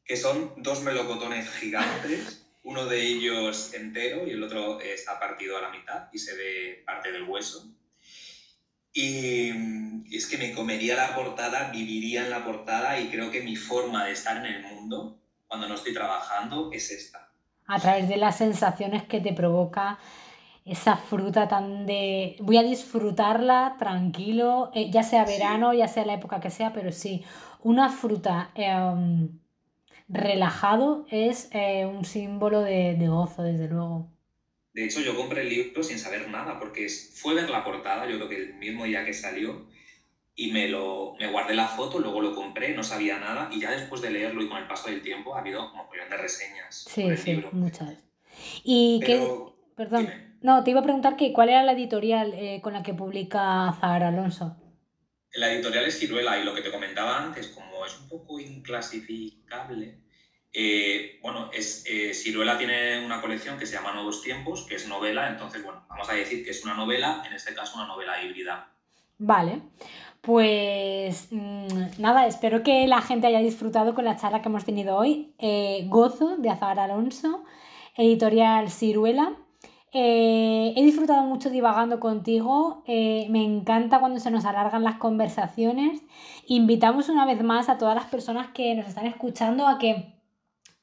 que 0.04 0.18
son 0.18 0.52
dos 0.58 0.82
melocotones 0.82 1.50
gigantes, 1.50 2.39
uno 2.64 2.86
de 2.86 3.02
ellos 3.02 3.74
entero 3.74 4.28
y 4.28 4.32
el 4.32 4.44
otro 4.44 4.80
está 4.82 5.20
partido 5.20 5.58
a 5.58 5.62
la 5.62 5.70
mitad 5.70 6.10
y 6.12 6.20
se 6.20 6.36
ve 6.36 6.84
parte 6.86 7.12
del 7.12 7.24
hueso. 7.24 7.72
Y 8.94 10.16
es 10.16 10.28
que 10.28 10.38
me 10.38 10.54
comería 10.54 10.96
la 10.96 11.16
portada, 11.16 11.72
viviría 11.72 12.24
en 12.24 12.32
la 12.32 12.44
portada 12.44 13.00
y 13.00 13.10
creo 13.10 13.32
que 13.32 13.42
mi 13.42 13.56
forma 13.56 14.06
de 14.06 14.12
estar 14.12 14.38
en 14.38 14.46
el 14.46 14.64
mundo 14.64 15.20
cuando 15.48 15.68
no 15.68 15.76
estoy 15.76 15.94
trabajando 15.94 16.70
es 16.72 16.92
esta. 16.92 17.32
A 17.68 17.80
través 17.80 18.10
de 18.10 18.18
las 18.18 18.38
sensaciones 18.38 19.04
que 19.04 19.22
te 19.22 19.34
provoca 19.34 20.00
esa 20.66 20.98
fruta 20.98 21.48
tan 21.48 21.86
de... 21.86 22.36
Voy 22.42 22.58
a 22.58 22.64
disfrutarla 22.64 23.76
tranquilo, 23.80 24.72
eh, 24.74 24.92
ya 24.92 25.04
sea 25.04 25.26
verano, 25.26 25.74
ya 25.74 25.88
sea 25.88 26.06
la 26.06 26.14
época 26.14 26.40
que 26.40 26.50
sea, 26.50 26.74
pero 26.74 26.92
sí, 26.92 27.24
una 27.64 27.90
fruta 27.90 28.52
em, 28.56 29.40
relajado 30.10 31.06
es 31.10 31.50
eh, 31.54 31.86
un 31.86 32.04
símbolo 32.04 32.62
de, 32.62 32.96
de 32.96 33.08
gozo, 33.08 33.44
desde 33.44 33.68
luego. 33.68 34.12
De 34.74 34.86
hecho, 34.86 35.02
yo 35.02 35.16
compré 35.16 35.42
el 35.42 35.50
libro 35.50 35.84
sin 35.84 36.00
saber 36.00 36.30
nada, 36.30 36.60
porque 36.60 36.88
fue 36.90 37.36
ver 37.36 37.50
la 37.50 37.64
portada, 37.64 38.08
yo 38.08 38.18
creo 38.18 38.30
que 38.30 38.38
el 38.38 38.54
mismo 38.56 38.86
día 38.86 39.06
que 39.06 39.14
salió, 39.14 39.68
y 40.36 40.52
me, 40.52 40.70
lo, 40.70 41.16
me 41.20 41.30
guardé 41.30 41.54
la 41.54 41.68
foto, 41.68 42.00
luego 42.00 42.22
lo 42.22 42.34
compré, 42.34 42.74
no 42.74 42.84
sabía 42.84 43.20
nada, 43.20 43.50
y 43.52 43.60
ya 43.60 43.72
después 43.72 44.02
de 44.02 44.10
leerlo 44.10 44.42
y 44.42 44.48
con 44.48 44.58
el 44.58 44.68
paso 44.68 44.90
del 44.90 45.02
tiempo 45.02 45.36
ha 45.36 45.40
habido 45.40 45.70
como 45.70 45.90
de 45.92 46.18
reseñas. 46.18 46.86
Sí, 46.88 47.18
sí, 47.18 47.44
muchas. 47.52 47.98
Y 48.64 49.02
que, 49.06 49.28
perdón, 49.76 50.10
no, 50.42 50.64
te 50.64 50.72
iba 50.72 50.80
a 50.80 50.84
preguntar 50.84 51.18
que 51.18 51.34
cuál 51.34 51.50
era 51.50 51.64
la 51.64 51.74
editorial 51.74 52.34
eh, 52.34 52.62
con 52.64 52.72
la 52.74 52.84
que 52.84 52.94
publica 52.94 53.76
Zahara 53.82 54.08
Alonso. 54.08 54.56
La 55.34 55.52
editorial 55.52 55.86
es 55.86 56.00
Ciruela, 56.00 56.40
y 56.40 56.46
lo 56.46 56.56
que 56.56 56.62
te 56.62 56.72
comentaba 56.72 57.22
antes, 57.22 57.48
como 57.50 57.69
es 57.86 57.98
un 58.00 58.10
poco 58.10 58.40
inclasificable, 58.40 60.00
eh, 60.52 61.20
bueno, 61.22 61.52
es, 61.54 61.84
eh, 61.88 62.14
Ciruela 62.14 62.58
tiene 62.58 63.06
una 63.06 63.22
colección 63.22 63.60
que 63.60 63.68
se 63.68 63.76
llama 63.76 63.94
Nuevos 63.94 64.24
Tiempos, 64.24 64.66
que 64.68 64.76
es 64.76 64.88
novela, 64.88 65.30
entonces, 65.30 65.64
bueno, 65.64 65.86
vamos 65.88 66.10
a 66.10 66.14
decir 66.14 66.44
que 66.44 66.52
es 66.52 66.64
una 66.64 66.74
novela, 66.74 67.24
en 67.28 67.34
este 67.34 67.54
caso 67.54 67.78
una 67.78 67.88
novela 67.88 68.24
híbrida. 68.24 68.72
Vale, 69.20 69.62
pues 70.22 71.28
mm, 71.30 72.02
nada, 72.02 72.26
espero 72.26 72.64
que 72.64 72.88
la 72.88 73.02
gente 73.02 73.28
haya 73.28 73.40
disfrutado 73.40 73.94
con 73.94 74.06
la 74.06 74.18
charla 74.18 74.42
que 74.42 74.50
hemos 74.50 74.66
tenido 74.66 74.98
hoy. 74.98 75.34
Eh, 75.38 75.86
Gozo 75.88 76.38
de 76.38 76.50
Azar 76.50 76.80
Alonso, 76.80 77.44
editorial 77.96 78.72
Ciruela. 78.72 79.36
He 79.92 80.82
disfrutado 80.84 81.24
mucho 81.24 81.50
divagando 81.50 82.00
contigo, 82.00 82.84
me 82.88 83.44
encanta 83.44 84.00
cuando 84.00 84.20
se 84.20 84.32
nos 84.32 84.46
alargan 84.46 84.84
las 84.84 84.98
conversaciones. 84.98 86.02
Invitamos 86.48 87.10
una 87.10 87.26
vez 87.26 87.44
más 87.44 87.70
a 87.70 87.78
todas 87.78 87.96
las 87.96 88.06
personas 88.06 88.48
que 88.54 88.76
nos 88.76 88.88
están 88.88 89.06
escuchando 89.06 89.68
a 89.68 89.78
que 89.78 90.20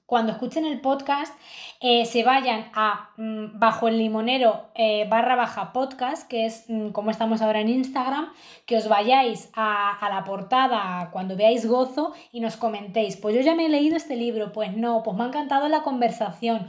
cuando 0.06 0.30
escuchen 0.30 0.64
el 0.64 0.80
podcast 0.80 1.34
eh, 1.80 2.06
se 2.06 2.22
vayan 2.22 2.70
a 2.74 3.10
mm, 3.16 3.58
bajo 3.58 3.88
el 3.88 3.98
limonero 3.98 4.70
eh, 4.76 5.06
barra 5.08 5.34
baja 5.34 5.72
podcast, 5.72 6.28
que 6.28 6.46
es 6.46 6.64
mm, 6.68 6.90
como 6.90 7.10
estamos 7.10 7.42
ahora 7.42 7.60
en 7.60 7.68
Instagram, 7.68 8.32
que 8.66 8.76
os 8.76 8.88
vayáis 8.88 9.50
a, 9.52 9.98
a, 9.98 10.08
la 10.08 10.22
portada 10.22 11.10
cuando 11.10 11.36
veáis 11.36 11.66
gozo 11.66 12.14
y 12.30 12.38
nos 12.40 12.56
comentéis, 12.56 13.16
pues 13.16 13.34
yo 13.34 13.40
ya 13.40 13.56
me 13.56 13.66
he 13.66 13.68
leído 13.68 13.96
este 13.96 14.14
libro, 14.14 14.52
pues 14.52 14.76
no, 14.76 15.02
pues 15.02 15.16
me 15.16 15.24
ha 15.24 15.26
encantado 15.26 15.68
la 15.68 15.82
conversación. 15.82 16.68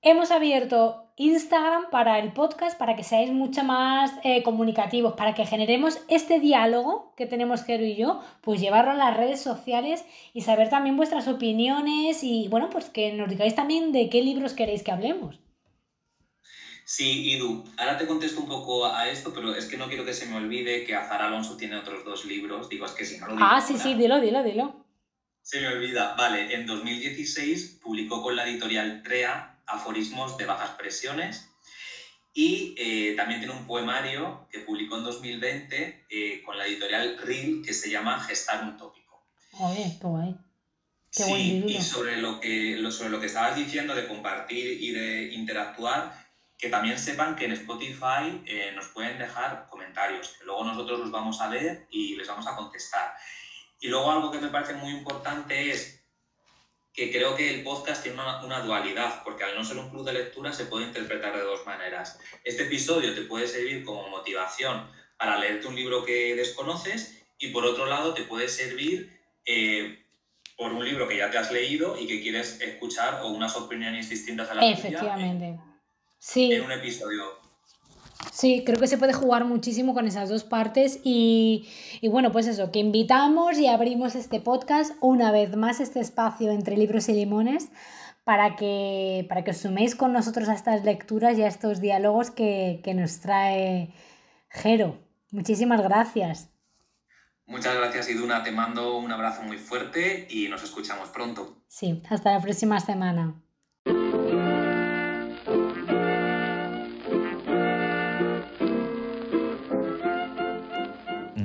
Hemos 0.00 0.30
abierto 0.30 1.05
Instagram 1.18 1.88
para 1.90 2.18
el 2.18 2.32
podcast, 2.32 2.78
para 2.78 2.94
que 2.94 3.02
seáis 3.02 3.32
mucho 3.32 3.64
más 3.64 4.12
eh, 4.22 4.42
comunicativos, 4.42 5.14
para 5.14 5.34
que 5.34 5.46
generemos 5.46 5.98
este 6.08 6.40
diálogo 6.40 7.14
que 7.16 7.24
tenemos 7.24 7.64
Jero 7.64 7.86
y 7.86 7.96
yo, 7.96 8.22
pues 8.42 8.60
llevarlo 8.60 8.90
a 8.90 8.94
las 8.94 9.16
redes 9.16 9.40
sociales 9.40 10.04
y 10.34 10.42
saber 10.42 10.68
también 10.68 10.98
vuestras 10.98 11.26
opiniones 11.26 12.22
y 12.22 12.48
bueno, 12.48 12.68
pues 12.68 12.90
que 12.90 13.14
nos 13.14 13.30
digáis 13.30 13.54
también 13.54 13.92
de 13.92 14.10
qué 14.10 14.22
libros 14.22 14.52
queréis 14.52 14.82
que 14.82 14.92
hablemos. 14.92 15.40
Sí, 16.84 17.32
Idu, 17.32 17.64
ahora 17.78 17.96
te 17.96 18.06
contesto 18.06 18.40
un 18.40 18.46
poco 18.46 18.86
a 18.86 19.08
esto, 19.08 19.32
pero 19.34 19.54
es 19.56 19.64
que 19.64 19.78
no 19.78 19.88
quiero 19.88 20.04
que 20.04 20.12
se 20.12 20.26
me 20.26 20.36
olvide 20.36 20.84
que 20.84 20.94
Azar 20.94 21.22
Alonso 21.22 21.56
tiene 21.56 21.76
otros 21.76 22.04
dos 22.04 22.26
libros. 22.26 22.68
Digo, 22.68 22.86
es 22.86 22.92
que 22.92 23.04
si 23.04 23.18
no 23.18 23.26
lo 23.26 23.32
digo. 23.32 23.44
Ah, 23.50 23.60
sí, 23.60 23.76
sí, 23.76 23.94
dilo, 23.94 24.20
dilo, 24.20 24.44
dilo. 24.44 24.84
Se 25.42 25.60
me 25.60 25.68
olvida. 25.68 26.14
Vale, 26.14 26.54
en 26.54 26.64
2016 26.64 27.80
publicó 27.82 28.22
con 28.22 28.36
la 28.36 28.46
editorial 28.48 29.02
TREA 29.02 29.55
aforismos 29.66 30.36
de 30.36 30.46
bajas 30.46 30.70
presiones. 30.70 31.48
Y 32.32 32.74
eh, 32.76 33.14
también 33.16 33.40
tiene 33.40 33.54
un 33.54 33.66
poemario 33.66 34.46
que 34.50 34.60
publicó 34.60 34.98
en 34.98 35.04
2020 35.04 36.06
eh, 36.10 36.42
con 36.44 36.58
la 36.58 36.66
editorial 36.66 37.18
RIL 37.18 37.62
que 37.64 37.72
se 37.72 37.90
llama 37.90 38.20
Gestar 38.20 38.62
un 38.62 38.76
tópico. 38.76 39.24
Oye, 39.58 39.96
qué 39.98 40.06
guay. 40.06 40.36
Qué 41.10 41.22
sí, 41.22 41.64
y 41.66 41.80
sobre 41.80 42.18
lo, 42.18 42.38
que, 42.38 42.78
sobre 42.90 43.08
lo 43.08 43.20
que 43.20 43.26
estabas 43.26 43.56
diciendo 43.56 43.94
de 43.94 44.06
compartir 44.06 44.82
y 44.82 44.90
de 44.90 45.32
interactuar, 45.32 46.12
que 46.58 46.68
también 46.68 46.98
sepan 46.98 47.36
que 47.36 47.46
en 47.46 47.52
Spotify 47.52 48.42
eh, 48.44 48.72
nos 48.74 48.88
pueden 48.88 49.18
dejar 49.18 49.66
comentarios, 49.70 50.36
que 50.38 50.44
luego 50.44 50.64
nosotros 50.64 51.00
los 51.00 51.10
vamos 51.10 51.40
a 51.40 51.48
leer 51.48 51.86
y 51.90 52.16
les 52.16 52.28
vamos 52.28 52.46
a 52.46 52.54
contestar. 52.54 53.14
Y 53.80 53.88
luego 53.88 54.10
algo 54.10 54.30
que 54.30 54.40
me 54.40 54.48
parece 54.48 54.74
muy 54.74 54.92
importante 54.92 55.70
es 55.70 56.05
que 56.96 57.12
creo 57.12 57.36
que 57.36 57.54
el 57.54 57.62
podcast 57.62 58.02
tiene 58.02 58.18
una, 58.18 58.60
dualidad, 58.60 59.22
porque 59.22 59.44
al 59.44 59.54
no 59.54 59.62
ser 59.62 59.76
un 59.76 59.90
club 59.90 60.02
de 60.06 60.14
lectura 60.14 60.50
se 60.54 60.64
puede 60.64 60.86
interpretar 60.86 61.36
de 61.36 61.42
dos 61.42 61.66
maneras. 61.66 62.18
Este 62.42 62.62
episodio 62.62 63.14
te 63.14 63.20
puede 63.22 63.46
servir 63.46 63.84
como 63.84 64.08
motivación 64.08 64.90
para 65.18 65.38
leerte 65.38 65.66
un 65.66 65.76
libro 65.76 66.06
que 66.06 66.34
desconoces 66.34 67.22
y 67.38 67.48
por 67.48 67.66
otro 67.66 67.84
lado 67.84 68.14
te 68.14 68.22
puede 68.22 68.48
servir 68.48 69.14
eh, 69.44 70.06
por 70.56 70.72
un 70.72 70.82
libro 70.86 71.06
que 71.06 71.18
ya 71.18 71.30
te 71.30 71.36
has 71.36 71.52
leído 71.52 72.00
y 72.00 72.06
que 72.06 72.22
quieres 72.22 72.62
escuchar 72.62 73.20
o 73.22 73.28
unas 73.28 73.54
opiniones 73.56 74.08
distintas 74.08 74.48
a 74.48 74.54
la 74.54 74.66
Efectivamente. 74.66 75.60
sí. 76.18 76.50
En 76.50 76.62
un 76.62 76.72
episodio 76.72 77.45
Sí, 78.32 78.62
creo 78.64 78.78
que 78.78 78.86
se 78.86 78.98
puede 78.98 79.12
jugar 79.12 79.44
muchísimo 79.44 79.94
con 79.94 80.06
esas 80.06 80.28
dos 80.28 80.44
partes 80.44 81.00
y, 81.04 81.68
bueno, 82.10 82.32
pues 82.32 82.46
eso, 82.46 82.70
que 82.70 82.78
invitamos 82.78 83.58
y 83.58 83.66
abrimos 83.66 84.14
este 84.14 84.40
podcast 84.40 84.94
una 85.00 85.32
vez 85.32 85.56
más, 85.56 85.80
este 85.80 86.00
espacio 86.00 86.50
entre 86.50 86.76
libros 86.76 87.08
y 87.08 87.14
limones, 87.14 87.70
para 88.24 88.56
que, 88.56 89.24
para 89.28 89.44
que 89.44 89.52
os 89.52 89.58
suméis 89.58 89.94
con 89.94 90.12
nosotros 90.12 90.48
a 90.48 90.54
estas 90.54 90.84
lecturas 90.84 91.38
y 91.38 91.42
a 91.42 91.48
estos 91.48 91.80
diálogos 91.80 92.30
que, 92.30 92.80
que 92.82 92.92
nos 92.94 93.20
trae 93.20 93.94
Jero. 94.50 94.98
Muchísimas 95.30 95.82
gracias. 95.82 96.50
Muchas 97.46 97.76
gracias, 97.76 98.10
Iduna. 98.10 98.42
Te 98.42 98.50
mando 98.50 98.98
un 98.98 99.12
abrazo 99.12 99.42
muy 99.42 99.56
fuerte 99.56 100.26
y 100.28 100.48
nos 100.48 100.64
escuchamos 100.64 101.10
pronto. 101.10 101.62
Sí, 101.68 102.02
hasta 102.10 102.32
la 102.32 102.40
próxima 102.40 102.80
semana. 102.80 103.40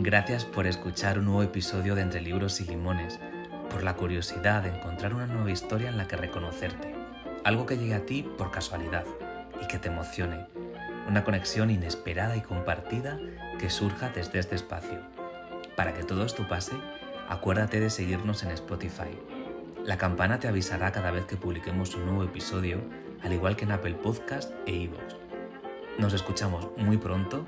Gracias 0.03 0.45
por 0.45 0.65
escuchar 0.65 1.19
un 1.19 1.25
nuevo 1.25 1.43
episodio 1.43 1.93
de 1.93 2.01
Entre 2.01 2.21
Libros 2.21 2.59
y 2.59 2.65
Limones, 2.65 3.19
por 3.69 3.83
la 3.83 3.95
curiosidad 3.95 4.63
de 4.63 4.69
encontrar 4.69 5.13
una 5.13 5.27
nueva 5.27 5.51
historia 5.51 5.89
en 5.89 5.97
la 5.97 6.07
que 6.07 6.17
reconocerte, 6.17 6.95
algo 7.43 7.67
que 7.67 7.77
llegue 7.77 7.93
a 7.93 8.03
ti 8.03 8.23
por 8.23 8.49
casualidad 8.49 9.05
y 9.61 9.67
que 9.67 9.77
te 9.77 9.89
emocione, 9.89 10.47
una 11.07 11.23
conexión 11.23 11.69
inesperada 11.69 12.35
y 12.35 12.41
compartida 12.41 13.19
que 13.59 13.69
surja 13.69 14.09
desde 14.09 14.39
este 14.39 14.55
espacio. 14.55 15.01
Para 15.75 15.93
que 15.93 16.03
todo 16.03 16.25
esto 16.25 16.47
pase, 16.47 16.73
acuérdate 17.29 17.79
de 17.79 17.91
seguirnos 17.91 18.41
en 18.41 18.49
Spotify. 18.49 19.15
La 19.85 19.99
campana 19.99 20.39
te 20.39 20.47
avisará 20.47 20.91
cada 20.91 21.11
vez 21.11 21.25
que 21.25 21.37
publiquemos 21.37 21.93
un 21.93 22.07
nuevo 22.07 22.23
episodio, 22.23 22.79
al 23.21 23.33
igual 23.33 23.55
que 23.55 23.65
en 23.65 23.71
Apple 23.71 23.93
Podcast 23.93 24.51
e 24.65 24.71
iVoox. 24.71 25.13
Nos 25.99 26.13
escuchamos 26.13 26.69
muy 26.77 26.97
pronto 26.97 27.45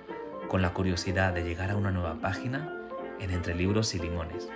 con 0.54 0.62
la 0.62 0.72
curiosidad 0.72 1.34
de 1.34 1.44
llegar 1.44 1.72
a 1.72 1.76
una 1.76 1.90
nueva 1.90 2.14
página 2.22 2.72
en 3.20 3.32
Entre 3.32 3.56
Libros 3.56 3.96
y 3.96 3.98
Limones. 3.98 4.48